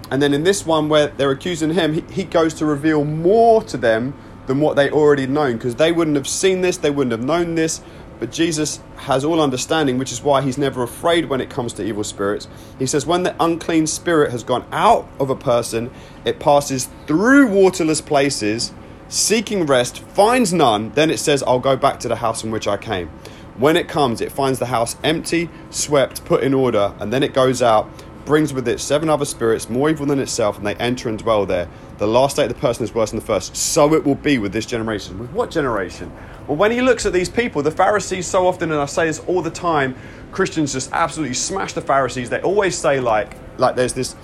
And 0.10 0.22
then 0.22 0.34
in 0.34 0.44
this 0.44 0.66
one 0.66 0.90
where 0.90 1.08
they're 1.08 1.32
accusing 1.32 1.74
him, 1.74 1.94
he, 1.94 2.02
he 2.12 2.24
goes 2.24 2.54
to 2.56 2.66
reveal 2.66 3.04
more 3.04 3.62
to 3.64 3.78
them 3.78 4.14
than 4.48 4.62
what 4.62 4.76
they 4.76 4.90
already 4.90 5.28
known 5.28 5.54
because 5.54 5.76
they 5.76 5.92
wouldn't 5.92 6.16
have 6.16 6.28
seen 6.28 6.62
this, 6.62 6.78
they 6.78 6.90
wouldn't 6.90 7.12
have 7.12 7.24
known 7.24 7.56
this. 7.56 7.82
But 8.20 8.32
Jesus 8.32 8.80
has 8.96 9.24
all 9.24 9.40
understanding, 9.40 10.00
which 10.00 10.12
is 10.12 10.24
why 10.24 10.42
he's 10.42 10.58
never 10.58 10.82
afraid 10.82 11.26
when 11.26 11.40
it 11.40 11.52
comes 11.52 11.74
to 11.74 11.84
evil 11.84 12.04
spirits. 12.04 12.48
He 12.80 12.88
says, 12.88 13.06
When 13.06 13.24
the 13.24 13.36
unclean 13.40 13.86
spirit 13.86 14.32
has 14.32 14.44
gone 14.44 14.66
out 14.72 15.08
of 15.20 15.30
a 15.30 15.36
person, 15.36 15.92
it 16.26 16.40
passes 16.40 16.90
through 17.06 17.48
waterless 17.48 18.02
places, 18.02 18.74
seeking 19.08 19.68
rest, 19.68 20.00
finds 20.00 20.52
none. 20.52 20.90
Then 20.92 21.12
it 21.12 21.20
says, 21.20 21.44
I'll 21.44 21.60
go 21.60 21.76
back 21.76 22.00
to 22.00 22.08
the 22.08 22.16
house 22.16 22.42
from 22.42 22.50
which 22.50 22.68
I 22.68 22.78
came. 22.78 23.12
When 23.58 23.76
it 23.76 23.88
comes, 23.88 24.22
it 24.22 24.32
finds 24.32 24.60
the 24.60 24.68
house 24.68 24.96
empty, 25.04 25.50
swept, 25.72 26.24
put 26.26 26.44
in 26.44 26.54
order, 26.54 26.94
and 27.00 27.12
then 27.12 27.24
it 27.24 27.34
goes 27.34 27.62
out 27.62 27.90
brings 28.28 28.54
with 28.54 28.68
it 28.68 28.80
seven 28.80 29.10
other 29.10 29.26
spirits 29.26 29.70
more 29.70 29.90
evil 29.90 30.06
than 30.06 30.20
itself, 30.20 30.58
and 30.58 30.68
they 30.68 30.76
enter 30.76 31.08
and 31.10 31.18
dwell 31.18 31.46
there. 31.46 31.68
The 31.98 32.06
last 32.06 32.34
state 32.36 32.44
of 32.44 32.50
the 32.50 32.60
person 32.60 32.84
is 32.84 32.94
worse 32.94 33.12
than 33.12 33.20
the 33.20 33.26
first. 33.26 33.56
So 33.56 33.94
it 33.96 34.06
will 34.06 34.16
be 34.16 34.38
with 34.38 34.52
this 34.52 34.66
generation. 34.66 35.18
With 35.18 35.32
what 35.32 35.50
generation? 35.50 36.12
Well, 36.46 36.58
when 36.58 36.72
he 36.72 36.82
looks 36.82 37.06
at 37.06 37.14
these 37.14 37.30
people, 37.30 37.64
the 37.64 37.72
Pharisees 37.72 38.28
so 38.28 38.46
often, 38.46 38.72
and 38.72 38.80
I 38.80 38.86
say 38.86 39.06
this 39.06 39.20
all 39.28 39.42
the 39.42 39.50
time, 39.50 39.96
Christians 40.32 40.74
just 40.74 40.92
absolutely 40.92 41.36
smash 41.36 41.72
the 41.72 41.82
Pharisees. 41.82 42.30
They 42.30 42.42
always 42.42 42.78
say 42.78 43.00
like, 43.00 43.38
like 43.58 43.76
there's 43.76 43.94
this 43.94 44.16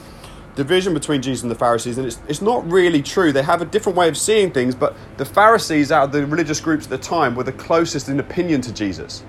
division 0.55 0.93
between 0.93 1.21
Jesus 1.21 1.41
and 1.41 1.51
the 1.51 1.55
Pharisees, 1.55 1.97
and 1.97 2.07
it's, 2.07 2.19
it's 2.27 2.41
not 2.41 2.69
really 2.69 3.01
true. 3.01 3.31
They 3.31 3.43
have 3.43 3.61
a 3.61 3.65
different 3.65 3.97
way 3.97 4.07
of 4.07 4.17
seeing 4.17 4.51
things, 4.51 4.75
but 4.75 4.95
the 5.17 5.25
Pharisees, 5.25 5.91
out 5.91 6.05
of 6.05 6.11
the 6.11 6.25
religious 6.25 6.59
groups 6.59 6.85
at 6.85 6.89
the 6.89 6.97
time, 6.97 7.35
were 7.35 7.43
the 7.43 7.51
closest 7.51 8.09
in 8.09 8.19
opinion 8.19 8.61
to 8.61 8.73
Jesus. 8.73 9.23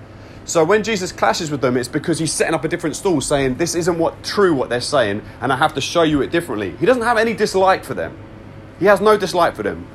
So 0.47 0.63
when 0.63 0.83
Jesus 0.83 1.11
clashes 1.11 1.51
with 1.51 1.63
them, 1.63 1.77
it's 1.77 1.89
because 1.89 2.19
he's 2.19 2.33
setting 2.33 2.55
up 2.55 2.65
a 2.65 2.69
different 2.69 2.97
stall, 2.97 3.23
saying, 3.23 3.57
This 3.57 3.75
isn't 3.75 3.99
what 3.99 4.23
true 4.23 4.55
what 4.55 4.69
they're 4.69 4.81
saying, 4.81 5.23
and 5.41 5.53
I 5.53 5.57
have 5.57 5.75
to 5.75 5.81
show 5.81 6.03
you 6.03 6.21
it 6.21 6.31
differently. 6.31 6.77
He 6.77 6.85
doesn't 6.85 7.03
have 7.03 7.17
any 7.17 7.33
dislike 7.33 7.85
for 7.85 7.95
them. 7.95 8.17
He 8.79 8.85
has 8.87 9.01
no 9.01 9.17
dislike 9.17 9.57
for 9.57 9.63
them. 9.63 9.87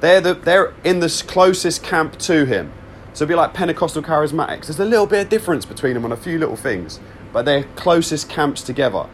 They're, 0.00 0.20
the, 0.20 0.34
they're 0.34 0.74
in 0.84 1.00
the 1.00 1.24
closest 1.26 1.82
camp 1.82 2.18
to 2.20 2.46
him. 2.46 2.72
So 3.12 3.24
it'd 3.24 3.28
be 3.28 3.34
like 3.34 3.52
Pentecostal 3.52 4.02
charismatics. 4.02 4.66
There's 4.66 4.80
a 4.80 4.84
little 4.84 5.06
bit 5.06 5.22
of 5.22 5.28
difference 5.28 5.66
between 5.66 5.94
them 5.94 6.04
on 6.04 6.12
a 6.12 6.16
few 6.16 6.38
little 6.38 6.56
things, 6.56 7.00
but 7.32 7.44
they're 7.44 7.64
closest 7.74 8.30
camps 8.30 8.62
together. 8.62 9.08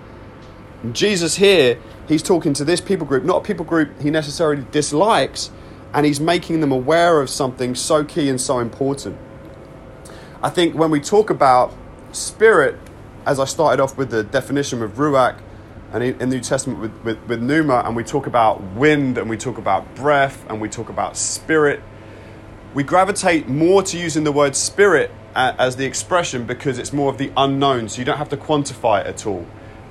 Jesus 0.93 1.37
here, 1.37 1.79
he's 2.09 2.23
talking 2.23 2.53
to 2.55 2.65
this 2.65 2.81
people 2.81 3.07
group, 3.07 3.25
not 3.25 3.39
a 3.39 3.41
people 3.41 3.65
group 3.65 4.01
he 4.01 4.11
necessarily 4.11 4.67
dislikes, 4.71 5.51
and 5.93 6.05
he's 6.05 6.21
making 6.21 6.61
them 6.61 6.73
aware 6.73 7.21
of 7.21 7.31
something 7.31 7.75
so 7.75 8.05
key 8.05 8.29
and 8.29 8.41
so 8.41 8.59
important. 8.59 9.17
I 10.43 10.51
think 10.51 10.75
when 10.75 10.91
we 10.91 11.01
talk 11.01 11.31
about 11.31 11.73
spirit, 12.13 12.79
as 13.25 13.41
I 13.41 13.45
started 13.47 13.83
off 13.83 13.97
with 13.97 14.11
the 14.11 14.23
definition 14.23 14.83
of 14.83 14.93
Ruach, 14.93 15.41
and 15.93 16.03
in 16.03 16.19
the 16.19 16.27
New 16.27 16.41
Testament 16.41 16.81
with, 16.81 17.05
with, 17.05 17.19
with 17.29 17.51
and 17.51 17.97
we 17.97 18.03
talk 18.03 18.27
about 18.27 18.61
wind, 18.75 19.17
and 19.17 19.31
we 19.31 19.37
talk 19.37 19.59
about 19.59 19.95
breath, 19.95 20.45
and 20.51 20.61
we 20.61 20.69
talk 20.69 20.89
about 20.89 21.17
spirit, 21.17 21.81
we 22.75 22.83
gravitate 22.83 23.49
more 23.49 23.83
to 23.85 23.97
using 23.97 24.25
the 24.25 24.33
word 24.33 24.57
spirit 24.57 25.13
as 25.37 25.77
the 25.77 25.85
expression 25.85 26.45
because 26.45 26.79
it's 26.79 26.93
more 26.93 27.11
of 27.11 27.19
the 27.19 27.33
unknown, 27.37 27.89
so 27.89 28.01
you 28.01 28.05
don't 28.05 28.19
have 28.19 28.29
to 28.29 28.37
quantify 28.37 29.01
it 29.01 29.07
at 29.07 29.27
all. 29.27 29.47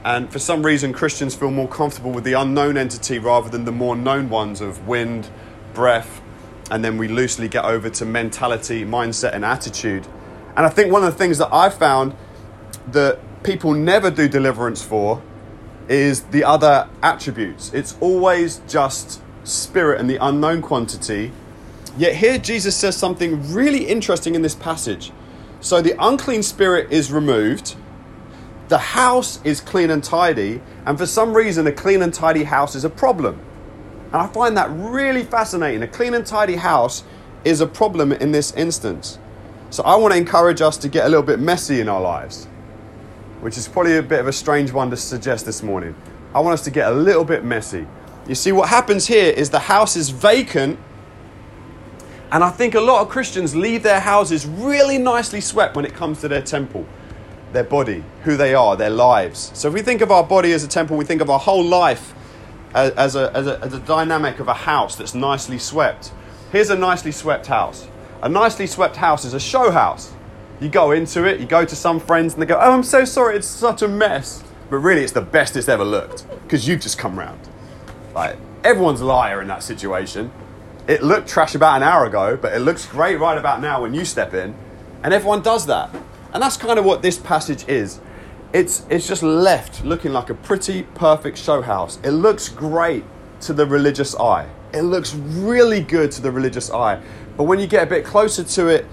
And 0.06 0.32
for 0.32 0.40
some 0.40 0.66
reason, 0.66 0.92
Christians 0.92 1.34
feel 1.34 1.52
more 1.52 1.68
comfortable 1.68 2.12
with 2.12 2.24
the 2.24 2.34
unknown 2.34 2.78
entity 2.78 3.20
rather 3.20 3.50
than 3.50 3.66
the 3.66 3.72
more 3.72 3.96
known 3.96 4.30
ones 4.30 4.60
of 4.60 4.88
wind, 4.88 5.30
breath, 5.74 6.22
and 6.70 6.84
then 6.84 6.98
we 6.98 7.08
loosely 7.08 7.48
get 7.48 7.66
over 7.66 7.90
to 7.90 8.06
mentality, 8.06 8.84
mindset, 8.84 9.34
and 9.34 9.46
attitude. 9.46 10.06
And 10.56 10.66
I 10.66 10.70
think 10.70 10.92
one 10.92 11.04
of 11.04 11.12
the 11.12 11.18
things 11.18 11.38
that 11.38 11.54
I've 11.54 11.74
found 11.74 12.16
that 12.88 13.20
people 13.44 13.74
never 13.74 14.12
do 14.12 14.28
deliverance 14.28 14.84
for 14.84 15.22
is 15.88 16.22
the 16.24 16.44
other 16.44 16.90
attributes. 17.02 17.74
It's 17.74 17.98
always 18.00 18.62
just 18.68 19.22
spirit 19.44 20.00
and 20.00 20.10
the 20.10 20.18
unknown 20.18 20.62
quantity. 20.62 21.32
Yet 21.98 22.16
here 22.16 22.38
Jesus 22.38 22.76
says 22.76 22.96
something 22.96 23.54
really 23.54 23.86
interesting 23.86 24.36
in 24.36 24.42
this 24.42 24.56
passage. 24.56 25.12
So 25.60 25.82
the 25.82 25.96
unclean 26.00 26.44
spirit 26.44 26.92
is 26.92 27.12
removed, 27.12 27.76
the 28.74 28.80
house 28.80 29.40
is 29.44 29.62
clean 29.62 29.92
and 29.92 30.04
tidy, 30.04 30.60
and 30.88 30.98
for 30.98 31.06
some 31.06 31.32
reason, 31.38 31.68
a 31.68 31.72
clean 31.72 32.02
and 32.02 32.12
tidy 32.12 32.44
house 32.44 32.74
is 32.74 32.84
a 32.84 32.90
problem. 32.90 33.40
And 34.12 34.16
I 34.16 34.26
find 34.26 34.58
that 34.58 34.68
really 34.72 35.22
fascinating. 35.22 35.84
A 35.84 35.88
clean 35.88 36.16
and 36.16 36.26
tidy 36.26 36.56
house 36.56 37.04
is 37.46 37.62
a 37.62 37.68
problem 37.68 38.12
in 38.12 38.32
this 38.32 38.52
instance. 38.54 39.20
So 39.70 39.84
I 39.84 39.96
want 39.98 40.14
to 40.14 40.18
encourage 40.18 40.60
us 40.60 40.76
to 40.78 40.90
get 40.90 41.06
a 41.06 41.08
little 41.08 41.22
bit 41.22 41.40
messy 41.40 41.82
in 41.82 41.88
our 41.88 42.02
lives, 42.02 42.46
which 43.42 43.60
is 43.60 43.68
probably 43.68 43.98
a 43.98 44.02
bit 44.02 44.20
of 44.20 44.28
a 44.28 44.34
strange 44.34 44.72
one 44.72 44.90
to 44.90 44.98
suggest 44.98 45.46
this 45.46 45.62
morning. 45.62 45.94
I 46.34 46.40
want 46.40 46.56
us 46.56 46.64
to 46.64 46.72
get 46.72 46.92
a 46.92 46.96
little 46.96 47.24
bit 47.24 47.46
messy. 47.46 47.86
You 48.28 48.34
see, 48.34 48.52
what 48.52 48.70
happens 48.70 49.06
here 49.06 49.32
is 49.32 49.52
the 49.52 49.60
house 49.60 49.96
is 49.96 50.10
vacant, 50.10 50.80
and 52.32 52.44
I 52.44 52.50
think 52.50 52.74
a 52.74 52.82
lot 52.82 53.04
of 53.04 53.10
Christians 53.10 53.56
leave 53.56 53.84
their 53.84 54.00
houses 54.00 54.48
really 54.48 54.98
nicely 54.98 55.42
swept 55.42 55.76
when 55.76 55.86
it 55.86 55.94
comes 55.94 56.22
to 56.22 56.28
their 56.28 56.42
temple, 56.42 56.88
their 57.54 57.64
body, 57.64 58.04
who 58.24 58.36
they 58.36 58.54
are, 58.54 58.76
their 58.76 58.90
lives. 58.90 59.52
So 59.54 59.68
if 59.68 59.74
we 59.74 59.82
think 59.82 60.02
of 60.02 60.12
our 60.12 60.24
body 60.24 60.52
as 60.52 60.64
a 60.64 60.68
temple, 60.68 60.98
we 60.98 61.06
think 61.06 61.22
of 61.22 61.30
our 61.30 61.40
whole 61.40 61.64
life 61.64 62.14
as 62.74 63.16
a, 63.16 63.32
as 63.36 63.48
a, 63.48 63.60
as 63.62 63.74
a 63.74 63.80
dynamic 63.80 64.40
of 64.40 64.48
a 64.48 64.54
house 64.54 64.96
that's 64.96 65.14
nicely 65.14 65.60
swept. 65.60 66.12
Here's 66.52 66.70
a 66.70 66.76
nicely 66.76 67.12
swept 67.12 67.48
house. 67.48 67.88
A 68.22 68.30
nicely 68.30 68.68
swept 68.68 68.96
house 68.96 69.26
is 69.26 69.34
a 69.34 69.40
show 69.40 69.72
house. 69.72 70.14
You 70.60 70.70
go 70.70 70.92
into 70.92 71.26
it, 71.26 71.40
you 71.40 71.46
go 71.46 71.66
to 71.66 71.76
some 71.76 72.00
friends, 72.00 72.34
and 72.34 72.42
they 72.42 72.46
go, 72.46 72.56
Oh, 72.56 72.72
I'm 72.72 72.84
so 72.84 73.06
sorry, 73.06 73.36
it's 73.36 73.48
such 73.48 73.82
a 73.82 73.88
mess. 73.88 74.44
But 74.70 74.78
really, 74.78 75.04
it's 75.04 75.12
the 75.12 75.22
best 75.22 75.56
it's 75.56 75.68
ever 75.68 75.84
looked 75.84 76.26
because 76.44 76.68
you've 76.68 76.82
just 76.82 76.98
come 76.98 77.20
round. 77.20 77.40
Like, 78.16 78.38
everyone's 78.64 79.02
a 79.02 79.06
liar 79.06 79.42
in 79.42 79.48
that 79.50 79.62
situation. 79.62 80.32
It 80.88 81.04
looked 81.04 81.28
trash 81.28 81.54
about 81.56 81.78
an 81.78 81.84
hour 81.84 82.06
ago, 82.06 82.38
but 82.38 82.54
it 82.54 82.60
looks 82.60 82.86
great 82.86 83.20
right 83.20 83.38
about 83.38 83.62
now 83.62 83.82
when 83.82 83.94
you 83.94 84.06
step 84.06 84.34
in. 84.34 84.56
And 85.04 85.14
everyone 85.14 85.42
does 85.42 85.66
that. 85.66 85.94
And 86.34 86.42
that's 86.42 86.58
kind 86.58 86.80
of 86.80 86.86
what 86.86 87.02
this 87.02 87.18
passage 87.18 87.68
is. 87.68 88.02
It's, 88.54 88.86
it's 88.90 89.08
just 89.08 89.24
left 89.24 89.86
looking 89.86 90.14
like 90.14 90.30
a 90.30 90.34
pretty 90.34 90.84
perfect 90.96 91.38
show 91.38 91.62
house. 91.62 92.00
It 92.04 92.12
looks 92.12 92.50
great 92.50 93.04
to 93.42 93.54
the 93.54 93.66
religious 93.66 94.16
eye. 94.16 94.50
It 94.74 94.82
looks 94.82 95.14
really 95.14 95.82
good 95.82 96.12
to 96.12 96.22
the 96.22 96.32
religious 96.32 96.72
eye. 96.72 97.02
But 97.38 97.44
when 97.44 97.60
you 97.60 97.68
get 97.68 97.84
a 97.84 97.86
bit 97.86 98.04
closer 98.04 98.44
to 98.44 98.68
it, 98.68 98.86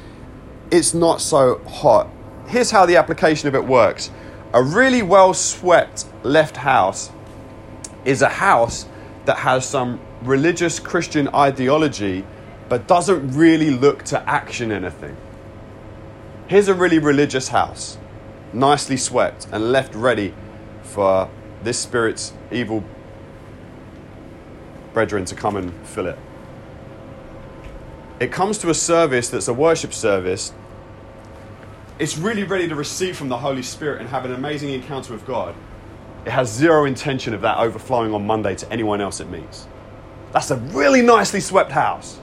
it's 0.70 0.94
not 0.94 1.20
so 1.20 1.58
hot. 1.66 2.08
Here's 2.46 2.70
how 2.70 2.86
the 2.86 2.96
application 2.96 3.48
of 3.48 3.54
it 3.54 3.64
works 3.64 4.10
a 4.52 4.62
really 4.62 5.02
well 5.02 5.32
swept 5.32 6.06
left 6.24 6.56
house 6.56 7.10
is 8.04 8.20
a 8.20 8.28
house 8.28 8.86
that 9.24 9.38
has 9.38 9.64
some 9.64 10.00
religious 10.22 10.80
Christian 10.80 11.28
ideology 11.28 12.24
but 12.68 12.86
doesn't 12.88 13.32
really 13.32 13.70
look 13.70 14.02
to 14.04 14.28
action 14.28 14.72
anything. 14.72 15.16
Here's 16.50 16.66
a 16.66 16.74
really 16.74 16.98
religious 16.98 17.46
house, 17.46 17.96
nicely 18.52 18.96
swept 18.96 19.46
and 19.52 19.70
left 19.70 19.94
ready 19.94 20.34
for 20.82 21.30
this 21.62 21.78
spirit's 21.78 22.32
evil 22.50 22.82
brethren 24.92 25.24
to 25.26 25.36
come 25.36 25.54
and 25.54 25.72
fill 25.86 26.06
it. 26.06 26.18
It 28.18 28.32
comes 28.32 28.58
to 28.58 28.70
a 28.70 28.74
service 28.74 29.28
that's 29.28 29.46
a 29.46 29.54
worship 29.54 29.94
service. 29.94 30.52
It's 32.00 32.18
really 32.18 32.42
ready 32.42 32.66
to 32.66 32.74
receive 32.74 33.16
from 33.16 33.28
the 33.28 33.38
Holy 33.38 33.62
Spirit 33.62 34.00
and 34.00 34.10
have 34.10 34.24
an 34.24 34.32
amazing 34.32 34.70
encounter 34.70 35.12
with 35.12 35.24
God. 35.24 35.54
It 36.26 36.32
has 36.32 36.52
zero 36.52 36.84
intention 36.84 37.32
of 37.32 37.42
that 37.42 37.58
overflowing 37.58 38.12
on 38.12 38.26
Monday 38.26 38.56
to 38.56 38.72
anyone 38.72 39.00
else 39.00 39.20
it 39.20 39.30
meets. 39.30 39.68
That's 40.32 40.50
a 40.50 40.56
really 40.56 41.00
nicely 41.00 41.38
swept 41.38 41.70
house. 41.70 42.18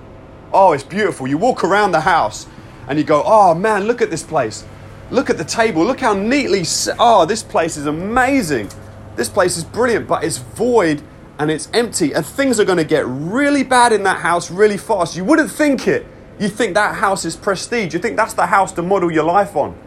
Oh, 0.52 0.74
it's 0.74 0.84
beautiful. 0.84 1.28
You 1.28 1.38
walk 1.38 1.64
around 1.64 1.94
the 1.94 2.02
house 2.02 2.46
and 2.88 2.98
you 2.98 3.04
go, 3.04 3.24
oh 3.26 3.54
man, 3.54 3.86
look 3.86 4.02
at 4.02 4.10
this 4.10 4.24
place. 4.24 4.66
Look 5.10 5.30
at 5.30 5.38
the 5.38 5.46
table. 5.46 5.86
Look 5.86 6.02
how 6.02 6.14
neatly. 6.14 6.64
Oh, 7.00 7.26
this 7.26 7.44
place 7.44 7.78
is 7.78 7.86
amazing. 7.86 8.70
This 9.16 9.30
place 9.30 9.58
is 9.58 9.64
brilliant, 9.64 10.08
but 10.08 10.24
it's 10.24 10.38
void 10.38 11.02
and 11.40 11.50
it's 11.50 11.70
empty. 11.74 12.14
And 12.14 12.26
things 12.26 12.60
are 12.60 12.66
going 12.66 12.78
to 12.78 12.84
get 12.84 13.06
really 13.08 13.64
bad 13.64 13.94
in 13.94 14.04
that 14.04 14.20
house 14.20 14.52
really 14.52 14.78
fast. 14.78 15.16
You 15.16 15.24
wouldn't 15.24 15.52
think 15.52 15.88
it. 15.88 16.06
You 16.40 16.50
think 16.50 16.76
that 16.76 16.96
house 16.96 17.26
is 17.26 17.36
prestige. 17.36 17.94
You 17.94 18.00
think 18.00 18.16
that's 18.16 18.34
the 18.34 18.46
house 18.46 18.72
to 18.74 18.82
model 18.82 19.12
your 19.12 19.24
life 19.24 19.56
on. 19.56 19.78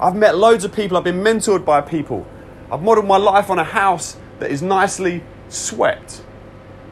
I've 0.00 0.16
met 0.16 0.36
loads 0.36 0.64
of 0.64 0.72
people. 0.72 0.96
I've 0.96 1.04
been 1.04 1.22
mentored 1.22 1.64
by 1.64 1.80
people. 1.80 2.26
I've 2.70 2.82
modeled 2.82 3.06
my 3.06 3.18
life 3.18 3.50
on 3.50 3.58
a 3.58 3.64
house 3.64 4.16
that 4.40 4.50
is 4.50 4.62
nicely 4.62 5.22
swept, 5.48 6.22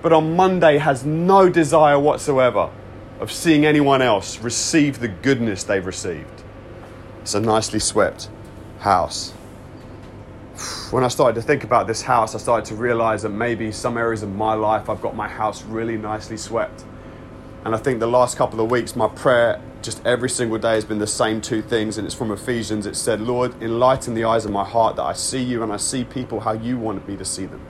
but 0.03 0.13
on 0.13 0.37
Monday 0.37 0.79
has 0.79 1.05
no 1.05 1.49
desire 1.49 1.99
whatsoever 1.99 2.71
of 3.21 3.31
seeing 3.31 3.67
anyone 3.67 4.01
else 4.01 4.39
receive 4.39 4.99
the 4.99 5.09
goodness 5.09 5.63
they've 5.63 5.85
received. 5.85 6.43
It's 7.21 7.35
a 7.35 7.41
nicely 7.41 7.79
swept 7.79 8.31
house. 8.81 9.33
When 10.91 11.05
I 11.05 11.09
started 11.09 11.35
to 11.41 11.43
think 11.47 11.63
about 11.63 11.87
this 11.87 12.03
house, 12.03 12.35
I 12.35 12.39
started 12.39 12.65
to 12.67 12.75
realize 12.75 13.23
that 13.23 13.29
maybe 13.29 13.73
some 13.73 13.97
areas 13.97 14.23
of 14.23 14.35
my 14.35 14.55
life 14.55 14.89
I've 14.89 15.01
got 15.01 15.15
my 15.15 15.29
house 15.29 15.63
really 15.63 15.97
nicely 15.97 16.37
swept. 16.37 16.85
And 17.65 17.75
I 17.75 17.79
think 17.79 18.01
the 18.01 18.07
last 18.07 18.39
couple 18.39 18.61
of 18.61 18.71
weeks, 18.71 18.97
my 18.97 19.09
prayer 19.09 19.61
just 19.83 20.05
every 20.07 20.29
single 20.29 20.59
day 20.59 20.75
has 20.75 20.85
been 20.85 20.99
the 20.99 21.07
same 21.07 21.41
two 21.41 21.63
things, 21.63 21.99
and 21.99 22.07
it's 22.07 22.15
from 22.15 22.31
Ephesians. 22.31 22.87
It 22.87 22.97
said, 22.97 23.21
Lord, 23.21 23.63
enlighten 23.63 24.15
the 24.15 24.25
eyes 24.25 24.45
of 24.45 24.51
my 24.51 24.65
heart 24.65 24.97
that 24.97 25.05
I 25.05 25.13
see 25.13 25.43
you 25.43 25.63
and 25.63 25.73
I 25.73 25.77
see 25.77 26.05
people 26.05 26.41
how 26.41 26.53
you 26.53 26.79
want 26.79 27.07
me 27.07 27.17
to 27.17 27.25
see 27.25 27.47
them. 27.47 27.61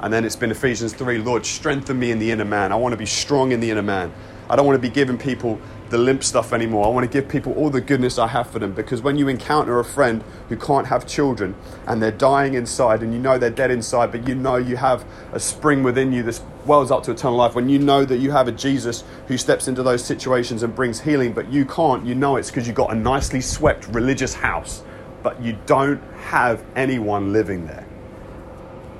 And 0.00 0.12
then 0.12 0.24
it's 0.24 0.36
been 0.36 0.50
Ephesians 0.50 0.92
3, 0.94 1.18
Lord, 1.18 1.44
strengthen 1.44 1.98
me 1.98 2.10
in 2.10 2.18
the 2.18 2.30
inner 2.30 2.44
man. 2.44 2.72
I 2.72 2.76
want 2.76 2.92
to 2.92 2.96
be 2.96 3.06
strong 3.06 3.52
in 3.52 3.60
the 3.60 3.70
inner 3.70 3.82
man. 3.82 4.12
I 4.50 4.56
don't 4.56 4.66
want 4.66 4.76
to 4.76 4.82
be 4.82 4.92
giving 4.92 5.16
people 5.16 5.60
the 5.90 5.98
limp 5.98 6.24
stuff 6.24 6.52
anymore. 6.52 6.84
I 6.84 6.88
want 6.88 7.10
to 7.10 7.20
give 7.20 7.30
people 7.30 7.52
all 7.52 7.70
the 7.70 7.80
goodness 7.80 8.18
I 8.18 8.26
have 8.26 8.50
for 8.50 8.58
them 8.58 8.72
because 8.72 9.00
when 9.00 9.16
you 9.16 9.28
encounter 9.28 9.78
a 9.78 9.84
friend 9.84 10.24
who 10.48 10.56
can't 10.56 10.88
have 10.88 11.06
children 11.06 11.54
and 11.86 12.02
they're 12.02 12.10
dying 12.10 12.54
inside 12.54 13.04
and 13.04 13.12
you 13.12 13.20
know 13.20 13.38
they're 13.38 13.48
dead 13.48 13.70
inside, 13.70 14.10
but 14.10 14.26
you 14.26 14.34
know 14.34 14.56
you 14.56 14.76
have 14.76 15.04
a 15.32 15.38
spring 15.38 15.84
within 15.84 16.12
you 16.12 16.24
that 16.24 16.42
wells 16.66 16.90
up 16.90 17.04
to 17.04 17.12
eternal 17.12 17.36
life, 17.36 17.54
when 17.54 17.68
you 17.68 17.78
know 17.78 18.04
that 18.04 18.18
you 18.18 18.32
have 18.32 18.48
a 18.48 18.52
Jesus 18.52 19.04
who 19.28 19.38
steps 19.38 19.68
into 19.68 19.84
those 19.84 20.04
situations 20.04 20.64
and 20.64 20.74
brings 20.74 21.00
healing, 21.00 21.32
but 21.32 21.50
you 21.52 21.64
can't, 21.64 22.04
you 22.04 22.16
know 22.16 22.34
it's 22.34 22.50
because 22.50 22.66
you've 22.66 22.76
got 22.76 22.92
a 22.92 22.96
nicely 22.96 23.40
swept 23.40 23.86
religious 23.88 24.34
house, 24.34 24.82
but 25.22 25.40
you 25.40 25.56
don't 25.66 26.02
have 26.24 26.64
anyone 26.74 27.32
living 27.32 27.66
there. 27.66 27.86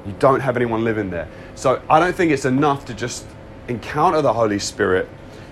You 0.06 0.14
don't 0.20 0.40
have 0.40 0.56
anyone 0.56 0.84
living 0.84 1.10
there. 1.10 1.28
So 1.56 1.82
I 1.90 1.98
don't 1.98 2.14
think 2.14 2.30
it's 2.30 2.44
enough 2.44 2.84
to 2.84 2.94
just 2.94 3.26
encounter 3.68 4.22
the 4.22 4.32
Holy 4.32 4.58
Spirit 4.58 5.08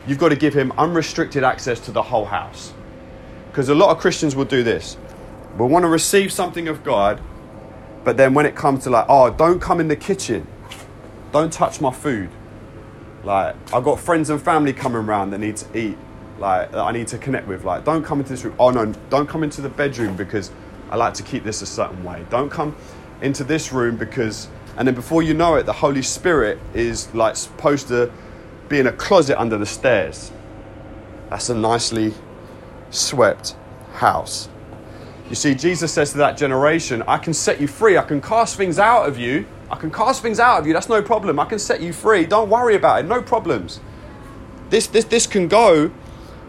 you've 0.08 0.18
got 0.18 0.30
to 0.30 0.36
give 0.36 0.54
him 0.54 0.72
unrestricted 0.78 1.44
access 1.44 1.78
to 1.80 1.92
the 1.92 2.02
whole 2.02 2.24
house. 2.24 2.72
Because 3.48 3.68
a 3.68 3.74
lot 3.74 3.90
of 3.90 3.98
Christians 3.98 4.34
will 4.34 4.44
do 4.44 4.62
this. 4.62 4.96
We'll 5.56 5.68
want 5.68 5.82
to 5.82 5.88
receive 5.88 6.32
something 6.32 6.68
of 6.68 6.84
God, 6.84 7.20
but 8.04 8.16
then 8.16 8.32
when 8.32 8.46
it 8.46 8.54
comes 8.54 8.84
to 8.84 8.90
like, 8.90 9.06
oh, 9.08 9.30
don't 9.30 9.60
come 9.60 9.80
in 9.80 9.88
the 9.88 9.96
kitchen, 9.96 10.46
don't 11.32 11.52
touch 11.52 11.80
my 11.80 11.92
food. 11.92 12.30
Like, 13.24 13.56
I've 13.74 13.84
got 13.84 13.98
friends 13.98 14.30
and 14.30 14.40
family 14.40 14.72
coming 14.72 15.02
around 15.02 15.30
that 15.30 15.38
need 15.38 15.56
to 15.56 15.78
eat, 15.78 15.98
like, 16.38 16.70
that 16.70 16.78
I 16.78 16.92
need 16.92 17.08
to 17.08 17.18
connect 17.18 17.48
with. 17.48 17.64
Like, 17.64 17.84
don't 17.84 18.04
come 18.04 18.20
into 18.20 18.30
this 18.30 18.44
room. 18.44 18.54
Oh, 18.58 18.70
no, 18.70 18.86
don't 19.10 19.28
come 19.28 19.42
into 19.42 19.60
the 19.60 19.68
bedroom 19.68 20.16
because 20.16 20.50
I 20.90 20.96
like 20.96 21.14
to 21.14 21.22
keep 21.22 21.44
this 21.44 21.60
a 21.60 21.66
certain 21.66 22.02
way. 22.04 22.24
Don't 22.30 22.48
come 22.48 22.76
into 23.20 23.44
this 23.44 23.72
room 23.72 23.96
because, 23.96 24.48
and 24.76 24.86
then 24.86 24.94
before 24.94 25.22
you 25.22 25.34
know 25.34 25.56
it, 25.56 25.66
the 25.66 25.72
Holy 25.72 26.02
Spirit 26.02 26.58
is 26.72 27.12
like 27.14 27.36
supposed 27.36 27.88
to 27.88 28.12
be 28.68 28.78
in 28.78 28.86
a 28.86 28.92
closet 28.92 29.38
under 29.38 29.58
the 29.58 29.66
stairs. 29.66 30.32
That's 31.30 31.48
a 31.48 31.54
nicely 31.54 32.14
swept 32.90 33.56
house. 33.94 34.48
You 35.28 35.34
see, 35.34 35.54
Jesus 35.54 35.92
says 35.92 36.12
to 36.12 36.18
that 36.18 36.38
generation, 36.38 37.02
I 37.06 37.18
can 37.18 37.34
set 37.34 37.60
you 37.60 37.68
free. 37.68 37.98
I 37.98 38.04
can 38.04 38.20
cast 38.20 38.56
things 38.56 38.78
out 38.78 39.08
of 39.08 39.18
you. 39.18 39.46
I 39.70 39.76
can 39.76 39.90
cast 39.90 40.22
things 40.22 40.40
out 40.40 40.60
of 40.60 40.66
you. 40.66 40.72
That's 40.72 40.88
no 40.88 41.02
problem. 41.02 41.38
I 41.38 41.44
can 41.44 41.58
set 41.58 41.82
you 41.82 41.92
free. 41.92 42.24
Don't 42.24 42.48
worry 42.48 42.74
about 42.76 43.00
it. 43.00 43.06
No 43.06 43.20
problems. 43.20 43.80
This, 44.70 44.86
this, 44.86 45.04
this 45.04 45.26
can 45.26 45.48
go. 45.48 45.90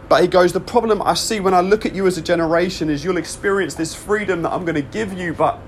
But 0.08 0.22
he 0.22 0.28
goes, 0.28 0.54
The 0.54 0.62
problem 0.62 1.02
I 1.02 1.14
see 1.14 1.40
when 1.42 1.54
I 1.54 1.60
look 1.60 1.86
at 1.86 1.94
you 1.94 2.08
as 2.08 2.18
a 2.18 2.22
generation 2.22 2.90
is 2.90 3.04
you'll 3.04 3.18
experience 3.18 3.76
this 3.76 3.94
freedom 3.94 4.42
that 4.44 4.52
I'm 4.52 4.64
going 4.64 4.76
to 4.76 4.82
give 4.82 5.14
you, 5.14 5.34
but 5.34 5.60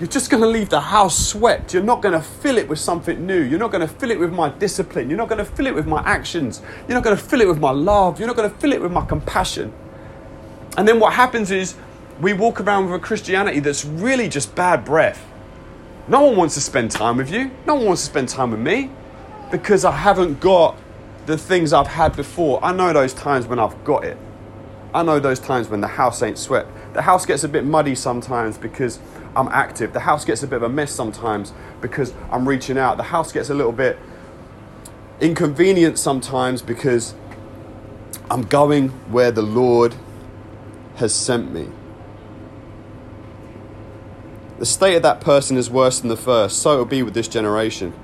you're 0.00 0.08
just 0.08 0.30
going 0.30 0.42
to 0.42 0.48
leave 0.48 0.70
the 0.70 0.80
house 0.80 1.28
swept. 1.28 1.74
You're 1.74 1.82
not 1.82 2.00
going 2.00 2.14
to 2.14 2.22
fill 2.22 2.56
it 2.56 2.66
with 2.66 2.78
something 2.78 3.26
new. 3.26 3.42
You're 3.42 3.58
not 3.58 3.70
going 3.70 3.86
to 3.86 3.94
fill 3.94 4.10
it 4.10 4.18
with 4.18 4.32
my 4.32 4.48
discipline. 4.48 5.10
You're 5.10 5.18
not 5.18 5.28
going 5.28 5.44
to 5.44 5.44
fill 5.44 5.66
it 5.66 5.74
with 5.74 5.86
my 5.86 6.00
actions. 6.06 6.62
You're 6.88 6.94
not 6.94 7.04
going 7.04 7.18
to 7.18 7.22
fill 7.22 7.42
it 7.42 7.46
with 7.46 7.58
my 7.58 7.70
love. 7.70 8.18
You're 8.18 8.26
not 8.26 8.36
going 8.36 8.50
to 8.50 8.56
fill 8.56 8.72
it 8.72 8.80
with 8.80 8.90
my 8.90 9.04
compassion. 9.04 9.74
And 10.78 10.88
then 10.88 11.00
what 11.00 11.12
happens 11.12 11.50
is 11.50 11.76
we 12.18 12.32
walk 12.32 12.62
around 12.62 12.86
with 12.86 12.94
a 12.94 12.98
Christianity 13.04 13.60
that's 13.60 13.84
really 13.84 14.30
just 14.30 14.54
bad 14.54 14.86
breath. 14.86 15.22
No 16.08 16.22
one 16.22 16.34
wants 16.34 16.54
to 16.54 16.62
spend 16.62 16.90
time 16.90 17.18
with 17.18 17.30
you. 17.30 17.50
No 17.66 17.74
one 17.74 17.84
wants 17.84 18.00
to 18.02 18.06
spend 18.06 18.30
time 18.30 18.52
with 18.52 18.60
me 18.60 18.90
because 19.50 19.84
I 19.84 19.92
haven't 19.92 20.40
got 20.40 20.78
the 21.26 21.36
things 21.36 21.74
I've 21.74 21.86
had 21.86 22.16
before. 22.16 22.64
I 22.64 22.72
know 22.72 22.94
those 22.94 23.12
times 23.12 23.46
when 23.46 23.58
I've 23.58 23.84
got 23.84 24.04
it. 24.04 24.16
I 24.92 25.02
know 25.02 25.20
those 25.20 25.38
times 25.38 25.68
when 25.68 25.80
the 25.80 25.88
house 25.88 26.22
ain't 26.22 26.38
swept. 26.38 26.68
The 26.94 27.02
house 27.02 27.24
gets 27.24 27.44
a 27.44 27.48
bit 27.48 27.64
muddy 27.64 27.94
sometimes 27.94 28.58
because 28.58 28.98
I'm 29.36 29.48
active. 29.48 29.92
The 29.92 30.00
house 30.00 30.24
gets 30.24 30.42
a 30.42 30.46
bit 30.46 30.56
of 30.56 30.62
a 30.64 30.68
mess 30.68 30.92
sometimes 30.92 31.52
because 31.80 32.12
I'm 32.30 32.48
reaching 32.48 32.76
out. 32.76 32.96
The 32.96 33.04
house 33.04 33.30
gets 33.30 33.50
a 33.50 33.54
little 33.54 33.72
bit 33.72 33.98
inconvenient 35.20 35.98
sometimes 35.98 36.62
because 36.62 37.14
I'm 38.30 38.42
going 38.42 38.88
where 39.10 39.30
the 39.30 39.42
Lord 39.42 39.94
has 40.96 41.14
sent 41.14 41.52
me. 41.52 41.68
The 44.58 44.66
state 44.66 44.96
of 44.96 45.02
that 45.02 45.20
person 45.20 45.56
is 45.56 45.70
worse 45.70 46.00
than 46.00 46.08
the 46.08 46.16
first, 46.16 46.58
so 46.58 46.74
it'll 46.74 46.84
be 46.84 47.02
with 47.02 47.14
this 47.14 47.28
generation. 47.28 47.94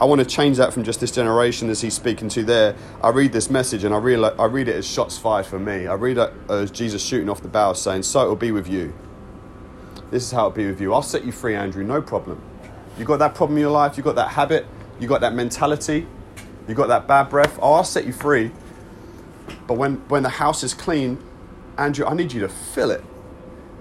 I 0.00 0.06
want 0.06 0.20
to 0.20 0.24
change 0.24 0.56
that 0.56 0.72
from 0.72 0.82
just 0.82 0.98
this 0.98 1.10
generation 1.10 1.68
as 1.68 1.82
he's 1.82 1.92
speaking 1.92 2.30
to 2.30 2.42
there. 2.42 2.74
I 3.02 3.10
read 3.10 3.32
this 3.32 3.50
message 3.50 3.84
and 3.84 3.94
I, 3.94 3.98
realize, 3.98 4.34
I 4.38 4.46
read 4.46 4.68
it 4.68 4.76
as 4.76 4.86
shots 4.86 5.18
fired 5.18 5.44
for 5.44 5.58
me. 5.58 5.86
I 5.86 5.92
read 5.92 6.16
it 6.16 6.32
as 6.48 6.70
Jesus 6.70 7.04
shooting 7.04 7.28
off 7.28 7.42
the 7.42 7.48
bow 7.48 7.74
saying, 7.74 8.04
So 8.04 8.22
it'll 8.22 8.34
be 8.34 8.50
with 8.50 8.66
you. 8.66 8.94
This 10.10 10.24
is 10.24 10.32
how 10.32 10.46
it'll 10.46 10.52
be 10.52 10.66
with 10.66 10.80
you. 10.80 10.94
I'll 10.94 11.02
set 11.02 11.24
you 11.24 11.32
free, 11.32 11.54
Andrew, 11.54 11.84
no 11.84 12.00
problem. 12.00 12.40
You 12.98 13.04
got 13.04 13.18
that 13.18 13.34
problem 13.34 13.58
in 13.58 13.60
your 13.60 13.70
life, 13.70 13.98
you 13.98 14.02
got 14.02 14.14
that 14.14 14.30
habit, 14.30 14.66
you 14.98 15.06
got 15.06 15.20
that 15.20 15.34
mentality, 15.34 16.06
you 16.66 16.74
got 16.74 16.88
that 16.88 17.06
bad 17.06 17.28
breath. 17.28 17.58
Oh, 17.60 17.74
I'll 17.74 17.84
set 17.84 18.06
you 18.06 18.14
free. 18.14 18.52
But 19.66 19.74
when, 19.74 19.96
when 20.08 20.22
the 20.22 20.30
house 20.30 20.62
is 20.62 20.72
clean, 20.72 21.22
Andrew, 21.76 22.06
I 22.06 22.14
need 22.14 22.32
you 22.32 22.40
to 22.40 22.48
fill 22.48 22.90
it. 22.90 23.04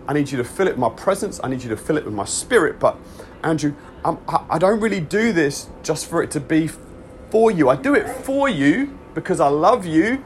I 0.05 0.13
need 0.13 0.29
you 0.31 0.37
to 0.37 0.43
fill 0.43 0.67
it 0.67 0.71
with 0.71 0.79
my 0.79 0.89
presence. 0.89 1.39
I 1.43 1.47
need 1.47 1.63
you 1.63 1.69
to 1.69 1.77
fill 1.77 1.97
it 1.97 2.03
with 2.03 2.13
my 2.13 2.25
spirit. 2.25 2.79
But 2.79 2.97
Andrew, 3.43 3.73
I'm, 4.03 4.17
I, 4.27 4.45
I 4.51 4.57
don't 4.57 4.79
really 4.79 4.99
do 4.99 5.31
this 5.31 5.69
just 5.83 6.07
for 6.07 6.21
it 6.23 6.31
to 6.31 6.39
be 6.39 6.69
for 7.29 7.51
you. 7.51 7.69
I 7.69 7.75
do 7.75 7.95
it 7.95 8.07
for 8.07 8.49
you 8.49 8.97
because 9.13 9.39
I 9.39 9.47
love 9.47 9.85
you, 9.85 10.23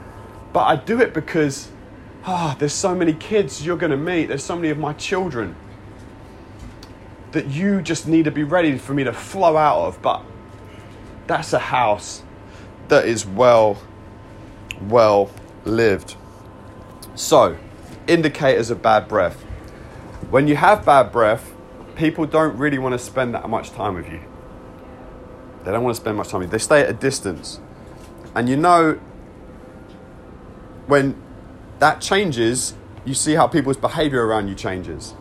but 0.51 0.61
I 0.61 0.75
do 0.75 1.01
it 1.01 1.13
because 1.13 1.69
ah, 2.25 2.55
there's 2.57 2.73
so 2.73 2.95
many 2.95 3.13
kids 3.13 3.65
you're 3.65 3.77
going 3.77 3.91
to 3.91 3.97
meet. 3.97 4.27
There's 4.27 4.43
so 4.43 4.55
many 4.55 4.69
of 4.69 4.77
my 4.77 4.93
children 4.93 5.55
that 7.31 7.47
you 7.47 7.81
just 7.81 8.07
need 8.07 8.25
to 8.25 8.31
be 8.31 8.43
ready 8.43 8.77
for 8.77 8.93
me 8.93 9.03
to 9.03 9.13
flow 9.13 9.57
out 9.57 9.87
of. 9.87 10.01
But 10.01 10.23
that's 11.27 11.53
a 11.53 11.59
house 11.59 12.23
that 12.87 13.05
is 13.05 13.25
well, 13.25 13.81
well 14.81 15.31
lived. 15.65 16.15
So, 17.15 17.57
indicators 18.07 18.69
of 18.69 18.81
bad 18.81 19.07
breath. 19.07 19.41
When 20.29 20.47
you 20.47 20.55
have 20.55 20.85
bad 20.85 21.11
breath, 21.11 21.52
people 21.95 22.25
don't 22.25 22.57
really 22.57 22.77
want 22.77 22.93
to 22.93 22.99
spend 22.99 23.33
that 23.35 23.49
much 23.49 23.71
time 23.71 23.95
with 23.95 24.09
you. 24.11 24.21
They 25.63 25.71
don't 25.71 25.83
want 25.83 25.95
to 25.95 26.01
spend 26.01 26.17
much 26.17 26.29
time 26.29 26.39
with 26.39 26.49
you. 26.49 26.51
They 26.51 26.63
stay 26.63 26.81
at 26.81 26.89
a 26.89 26.93
distance. 26.93 27.59
And 28.35 28.49
you 28.49 28.57
know, 28.57 28.99
when 30.87 31.21
that 31.79 32.01
changes, 32.01 32.73
you 33.05 33.13
see 33.13 33.33
how 33.33 33.47
people's 33.47 33.77
behavior 33.77 34.25
around 34.25 34.47
you 34.47 34.55
changes. 34.55 35.13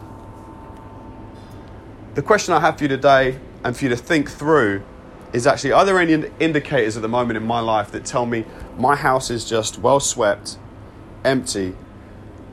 The 2.14 2.23
question 2.23 2.55
I 2.55 2.61
have 2.61 2.79
for 2.79 2.85
you 2.85 2.88
today 2.88 3.38
and 3.64 3.76
for 3.76 3.85
you 3.85 3.91
to 3.91 3.97
think 3.97 4.31
through 4.31 4.83
is 5.33 5.47
actually 5.47 5.73
are 5.73 5.85
there 5.85 5.99
any 5.99 6.31
indicators 6.41 6.97
at 6.97 7.02
the 7.02 7.09
moment 7.09 7.38
in 7.38 7.47
my 7.47 7.61
life 7.61 7.91
that 7.93 8.05
tell 8.05 8.26
me 8.26 8.45
my 8.76 8.95
house 8.95 9.31
is 9.31 9.49
just 9.49 9.79
well 9.79 9.99
swept, 9.99 10.59
empty, 11.25 11.75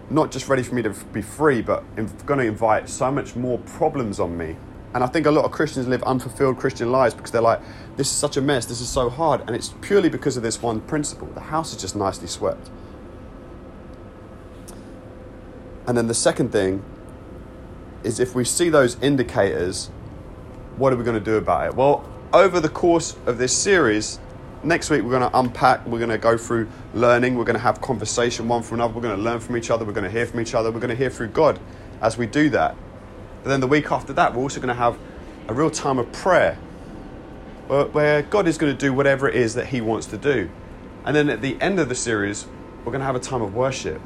not 0.10 0.32
just 0.32 0.48
ready 0.48 0.64
for 0.64 0.76
me 0.76 0.82
to 0.82 0.90
be 0.90 1.22
free, 1.22 1.62
but 1.62 1.84
going 2.26 2.40
to 2.40 2.46
invite 2.46 2.90
so 2.90 3.12
much 3.12 3.36
more 3.36 3.58
problems 3.60 4.20
on 4.20 4.38
me? 4.38 4.56
And 4.94 5.04
I 5.04 5.08
think 5.08 5.28
a 5.28 5.32
lot 5.32 5.46
of 5.46 5.52
Christians 5.52 5.88
live 5.88 6.02
unfulfilled 6.04 6.58
Christian 6.58 6.92
lives 6.92 7.14
because 7.14 7.32
they're 7.32 7.42
like, 7.42 7.62
this 7.96 8.08
is 8.08 8.18
such 8.18 8.38
a 8.38 8.42
mess, 8.42 8.66
this 8.66 8.82
is 8.82 8.90
so 8.90 9.10
hard. 9.10 9.42
And 9.42 9.56
it's 9.56 9.74
purely 9.82 10.10
because 10.10 10.36
of 10.36 10.44
this 10.44 10.62
one 10.62 10.82
principle 10.82 11.28
the 11.28 11.42
house 11.42 11.72
is 11.72 11.80
just 11.80 11.96
nicely 11.96 12.28
swept. 12.28 12.70
And 15.86 15.98
then 15.98 16.08
the 16.08 16.14
second 16.14 16.52
thing 16.52 16.84
is 18.04 18.20
if 18.20 18.34
we 18.34 18.46
see 18.46 18.70
those 18.70 19.00
indicators, 19.02 19.88
what 20.78 20.94
are 20.94 20.96
we 20.96 21.04
going 21.04 21.20
to 21.20 21.24
do 21.24 21.36
about 21.36 21.68
it? 21.68 21.76
Well, 21.76 22.08
over 22.34 22.60
the 22.60 22.70
course 22.70 23.16
of 23.26 23.38
this 23.38 23.56
series, 23.56 24.20
next 24.64 24.90
week 24.90 25.04
we're 25.04 25.18
going 25.18 25.30
to 25.30 25.40
unpack, 25.40 25.86
we're 25.86 26.00
going 26.00 26.10
to 26.10 26.18
go 26.18 26.38
through 26.38 26.68
learning, 26.94 27.36
we're 27.36 27.46
going 27.46 27.56
to 27.56 27.62
have 27.62 27.82
conversation 27.82 28.48
one 28.48 28.64
from 28.64 28.76
another, 28.76 28.94
we're 28.94 29.02
going 29.02 29.16
to 29.16 29.22
learn 29.22 29.40
from 29.40 29.58
each 29.58 29.70
other, 29.70 29.86
we're 29.86 29.94
going 29.94 30.04
to 30.06 30.12
hear 30.12 30.26
from 30.26 30.40
each 30.40 30.54
other, 30.54 30.72
we're 30.72 30.80
going 30.80 30.90
to 30.90 30.96
hear 30.96 31.10
through 31.10 31.28
God 31.28 31.60
as 32.02 32.18
we 32.18 32.26
do 32.26 32.50
that. 32.50 32.76
But 33.44 33.50
then 33.50 33.60
the 33.60 33.68
week 33.68 33.92
after 33.92 34.14
that, 34.14 34.34
we're 34.34 34.42
also 34.42 34.60
going 34.60 34.70
to 34.70 34.74
have 34.74 34.98
a 35.48 35.54
real 35.54 35.70
time 35.70 35.98
of 35.98 36.12
prayer 36.12 36.56
where 37.68 38.24
God 38.24 38.48
is 38.48 38.58
going 38.58 38.76
to 38.76 38.78
do 38.78 38.94
whatever 38.94 39.30
it 39.30 39.36
is 39.36 39.54
that 39.54 39.68
He 39.68 39.80
wants 39.80 40.08
to 40.08 40.18
do. 40.18 40.50
And 41.06 41.16
then 41.16 41.30
at 41.30 41.42
the 41.42 41.60
end 41.62 41.80
of 41.80 41.88
the 41.88 41.96
series, 41.96 42.48
we're 42.80 42.92
going 42.92 43.00
to 43.00 43.06
have 43.06 43.16
a 43.16 43.20
time 43.20 43.42
of 43.42 43.54
worship. 43.54 44.02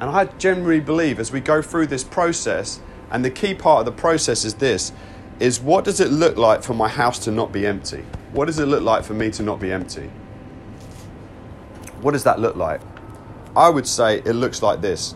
And 0.00 0.10
I 0.10 0.24
generally 0.24 0.80
believe 0.80 1.20
as 1.20 1.30
we 1.30 1.40
go 1.40 1.62
through 1.62 1.86
this 1.86 2.02
process, 2.02 2.80
and 3.10 3.24
the 3.24 3.30
key 3.30 3.54
part 3.54 3.80
of 3.80 3.86
the 3.86 4.00
process 4.00 4.44
is 4.44 4.54
this, 4.54 4.92
is 5.38 5.60
what 5.60 5.84
does 5.84 6.00
it 6.00 6.10
look 6.10 6.36
like 6.36 6.62
for 6.62 6.74
my 6.74 6.88
house 6.88 7.18
to 7.20 7.30
not 7.30 7.52
be 7.52 7.66
empty? 7.66 8.04
What 8.32 8.46
does 8.46 8.58
it 8.58 8.66
look 8.66 8.82
like 8.82 9.04
for 9.04 9.12
me 9.12 9.30
to 9.32 9.42
not 9.42 9.60
be 9.60 9.70
empty? 9.70 10.10
What 12.00 12.12
does 12.12 12.24
that 12.24 12.40
look 12.40 12.56
like? 12.56 12.80
I 13.54 13.68
would 13.68 13.86
say 13.86 14.20
it 14.24 14.32
looks 14.32 14.62
like 14.62 14.80
this. 14.80 15.14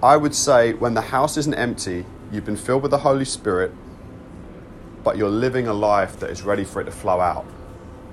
I 0.00 0.16
would 0.16 0.34
say 0.34 0.74
when 0.74 0.94
the 0.94 1.00
house 1.00 1.36
isn't 1.36 1.54
empty, 1.54 2.04
you've 2.30 2.44
been 2.44 2.56
filled 2.56 2.82
with 2.82 2.92
the 2.92 2.98
Holy 2.98 3.24
Spirit, 3.24 3.72
but 5.02 5.16
you're 5.16 5.28
living 5.28 5.66
a 5.66 5.72
life 5.72 6.20
that 6.20 6.30
is 6.30 6.42
ready 6.42 6.62
for 6.62 6.80
it 6.80 6.84
to 6.84 6.92
flow 6.92 7.20
out 7.20 7.44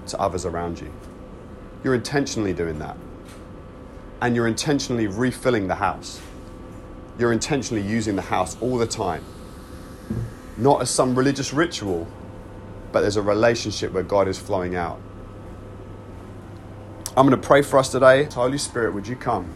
to 0.08 0.20
others 0.20 0.46
around 0.46 0.80
you. 0.82 0.92
You're 1.84 1.94
intentionally 1.94 2.54
doing 2.54 2.80
that 2.80 2.98
and 4.22 4.36
you're 4.36 4.48
intentionally 4.48 5.06
refilling 5.06 5.68
the 5.68 5.76
house. 5.76 6.20
You're 7.20 7.34
intentionally 7.34 7.84
using 7.84 8.16
the 8.16 8.24
house 8.24 8.58
all 8.62 8.80
the 8.80 8.88
time. 8.88 9.24
Not 10.58 10.82
as 10.82 10.90
some 10.90 11.14
religious 11.14 11.54
ritual, 11.54 12.08
but 12.94 13.02
there's 13.02 13.18
a 13.18 13.22
relationship 13.22 13.92
where 13.92 14.04
God 14.04 14.28
is 14.28 14.40
flowing 14.40 14.76
out. 14.76 15.02
I'm 17.18 17.28
going 17.28 17.40
to 17.40 17.48
pray 17.48 17.64
for 17.64 17.80
us 17.80 17.90
today. 17.92 18.26
Holy 18.26 18.58
Spirit, 18.58 18.94
would 18.94 19.08
you 19.08 19.16
come? 19.16 19.52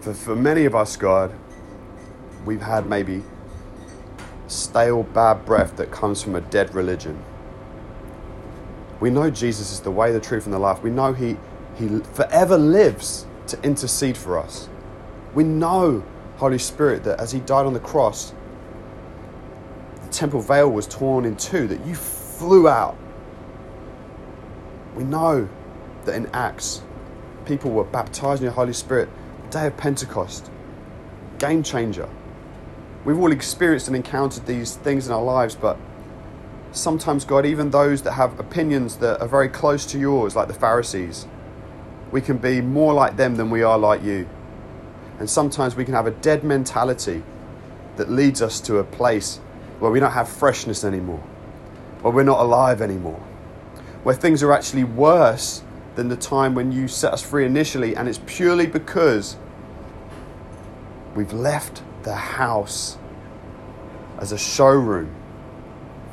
For, 0.00 0.14
for 0.14 0.36
many 0.36 0.64
of 0.64 0.74
us, 0.74 0.96
God, 0.96 1.34
we've 2.44 2.62
had 2.62 2.86
maybe 2.86 3.22
stale, 4.46 5.02
bad 5.02 5.44
breath 5.44 5.76
that 5.76 5.90
comes 5.90 6.22
from 6.22 6.36
a 6.36 6.40
dead 6.40 6.74
religion. 6.74 7.22
We 9.00 9.10
know 9.10 9.28
Jesus 9.28 9.72
is 9.72 9.80
the 9.80 9.90
way, 9.90 10.12
the 10.12 10.20
truth, 10.20 10.44
and 10.46 10.54
the 10.54 10.58
life. 10.58 10.82
We 10.82 10.90
know 10.90 11.12
He, 11.12 11.36
he 11.74 11.88
forever 12.14 12.56
lives 12.56 13.26
to 13.48 13.60
intercede 13.62 14.16
for 14.16 14.38
us. 14.38 14.68
We 15.34 15.44
know, 15.44 16.04
Holy 16.36 16.58
Spirit, 16.58 17.04
that 17.04 17.20
as 17.20 17.32
He 17.32 17.40
died 17.40 17.66
on 17.66 17.74
the 17.74 17.80
cross, 17.80 18.32
temple 20.16 20.40
veil 20.40 20.70
was 20.70 20.86
torn 20.86 21.24
in 21.24 21.36
two, 21.36 21.68
that 21.68 21.84
you 21.86 21.94
flew 21.94 22.68
out. 22.68 22.96
We 24.96 25.04
know 25.04 25.48
that 26.04 26.14
in 26.14 26.26
Acts, 26.32 26.82
people 27.44 27.70
were 27.70 27.84
baptized 27.84 28.42
in 28.42 28.46
the 28.46 28.52
Holy 28.52 28.72
Spirit, 28.72 29.08
the 29.44 29.50
day 29.50 29.66
of 29.66 29.76
Pentecost, 29.76 30.50
game 31.38 31.62
changer. 31.62 32.08
We've 33.04 33.18
all 33.18 33.30
experienced 33.30 33.88
and 33.88 33.96
encountered 33.96 34.46
these 34.46 34.76
things 34.76 35.06
in 35.06 35.12
our 35.12 35.22
lives, 35.22 35.54
but 35.54 35.76
sometimes, 36.72 37.24
God, 37.24 37.44
even 37.44 37.70
those 37.70 38.02
that 38.02 38.12
have 38.12 38.40
opinions 38.40 38.96
that 38.96 39.20
are 39.20 39.28
very 39.28 39.48
close 39.48 39.84
to 39.86 39.98
yours, 39.98 40.34
like 40.34 40.48
the 40.48 40.54
Pharisees, 40.54 41.26
we 42.10 42.20
can 42.20 42.38
be 42.38 42.60
more 42.60 42.94
like 42.94 43.16
them 43.16 43.36
than 43.36 43.50
we 43.50 43.62
are 43.62 43.78
like 43.78 44.02
you. 44.02 44.28
And 45.18 45.28
sometimes 45.28 45.76
we 45.76 45.84
can 45.84 45.94
have 45.94 46.06
a 46.06 46.10
dead 46.10 46.42
mentality 46.42 47.22
that 47.96 48.10
leads 48.10 48.42
us 48.42 48.60
to 48.60 48.78
a 48.78 48.84
place 48.84 49.40
where 49.78 49.90
we 49.90 50.00
don't 50.00 50.12
have 50.12 50.28
freshness 50.28 50.84
anymore, 50.84 51.22
where 52.02 52.12
we're 52.12 52.22
not 52.22 52.40
alive 52.40 52.80
anymore, 52.80 53.20
where 54.02 54.14
things 54.14 54.42
are 54.42 54.52
actually 54.52 54.84
worse 54.84 55.62
than 55.96 56.08
the 56.08 56.16
time 56.16 56.54
when 56.54 56.72
you 56.72 56.88
set 56.88 57.12
us 57.12 57.22
free 57.22 57.44
initially, 57.44 57.96
and 57.96 58.08
it's 58.08 58.20
purely 58.26 58.66
because 58.66 59.36
we've 61.14 61.32
left 61.32 61.82
the 62.02 62.14
house 62.14 62.98
as 64.18 64.32
a 64.32 64.38
showroom 64.38 65.14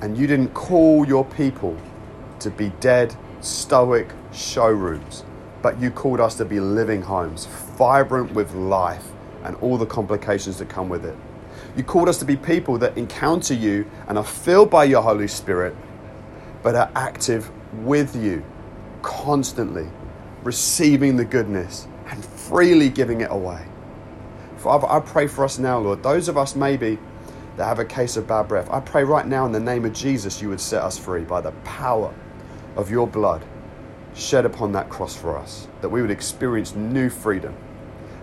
and 0.02 0.18
you 0.18 0.28
didn't 0.28 0.54
call 0.54 1.08
your 1.08 1.24
people 1.24 1.78
to 2.40 2.50
be 2.50 2.70
dead, 2.82 3.16
stoic 3.40 4.10
showrooms, 4.34 5.24
but 5.62 5.80
you 5.80 5.90
called 5.90 6.20
us 6.20 6.36
to 6.36 6.46
be 6.46 6.60
living 6.60 7.02
homes, 7.02 7.46
vibrant 7.78 8.34
with 8.34 8.54
life 8.54 9.12
and 9.44 9.56
all 9.58 9.78
the 9.78 9.86
complications 9.86 10.58
that 10.58 10.68
come 10.68 10.90
with 10.90 11.06
it. 11.06 11.16
You 11.76 11.84
called 11.84 12.08
us 12.08 12.20
to 12.20 12.26
be 12.26 12.36
people 12.36 12.78
that 12.80 12.98
encounter 12.98 13.54
you 13.54 13.90
and 14.08 14.18
are 14.18 14.24
filled 14.24 14.70
by 14.70 14.84
your 14.84 15.02
Holy 15.02 15.28
Spirit, 15.28 15.76
but 16.62 16.76
are 16.76 16.92
active 16.96 17.50
with 17.84 18.16
you 18.16 18.44
constantly, 19.02 19.88
receiving 20.44 21.18
the 21.18 21.26
goodness 21.26 21.88
and 22.08 22.24
freely 22.24 22.90
giving 22.90 23.22
it 23.22 23.32
away. 23.32 23.66
Father, 24.58 24.88
I 24.88 25.00
pray 25.00 25.28
for 25.28 25.44
us 25.44 25.58
now, 25.58 25.80
Lord, 25.80 26.04
those 26.04 26.28
of 26.28 26.38
us 26.38 26.56
maybe 26.56 27.00
that 27.58 27.66
have 27.66 27.80
a 27.80 27.86
case 27.86 28.18
of 28.18 28.28
bad 28.28 28.48
breath. 28.48 28.70
I 28.70 28.80
pray 28.80 29.04
right 29.04 29.28
now 29.28 29.46
in 29.46 29.52
the 29.52 29.60
name 29.60 29.86
of 29.86 29.94
Jesus 29.94 30.42
you 30.42 30.50
would 30.50 30.62
set 30.62 30.82
us 30.82 30.98
free 30.98 31.24
by 31.24 31.42
the 31.42 31.52
power 31.64 32.14
of 32.76 32.90
your 32.90 33.08
blood 33.08 33.44
shed 34.16 34.46
upon 34.46 34.72
that 34.74 34.90
cross 34.90 35.16
for 35.16 35.38
us, 35.38 35.68
that 35.82 35.90
we 35.90 36.02
would 36.02 36.12
experience 36.12 36.76
new 36.76 37.10
freedom. 37.10 37.56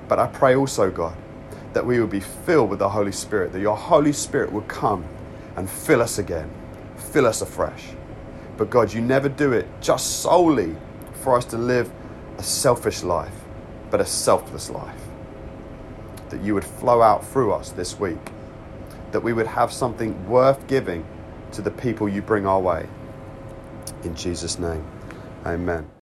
But 0.08 0.18
I 0.18 0.26
pray 0.28 0.54
also, 0.56 0.90
God, 0.90 1.16
that 1.72 1.84
we 1.84 2.00
would 2.00 2.10
be 2.10 2.20
filled 2.20 2.70
with 2.70 2.78
the 2.78 2.88
Holy 2.88 3.12
Spirit, 3.12 3.52
that 3.52 3.60
your 3.60 3.76
Holy 3.76 4.12
Spirit 4.12 4.52
would 4.52 4.68
come 4.68 5.04
and 5.56 5.68
fill 5.68 6.02
us 6.02 6.18
again, 6.18 6.50
fill 6.96 7.26
us 7.26 7.42
afresh. 7.42 7.88
But 8.56 8.70
God, 8.70 8.92
you 8.92 9.00
never 9.00 9.28
do 9.28 9.52
it 9.52 9.66
just 9.80 10.20
solely 10.20 10.76
for 11.22 11.36
us 11.36 11.44
to 11.46 11.58
live 11.58 11.90
a 12.38 12.42
selfish 12.42 13.02
life, 13.02 13.34
but 13.90 14.00
a 14.00 14.06
selfless 14.06 14.70
life. 14.70 15.00
That 16.30 16.42
you 16.42 16.54
would 16.54 16.64
flow 16.64 17.02
out 17.02 17.26
through 17.26 17.52
us 17.52 17.70
this 17.70 17.98
week 17.98 18.18
that 19.12 19.20
we 19.20 19.32
would 19.32 19.46
have 19.46 19.72
something 19.72 20.28
worth 20.28 20.66
giving 20.66 21.04
to 21.52 21.62
the 21.62 21.70
people 21.70 22.08
you 22.08 22.22
bring 22.22 22.46
our 22.46 22.60
way. 22.60 22.86
In 24.04 24.14
Jesus' 24.14 24.58
name, 24.58 24.84
amen. 25.44 25.99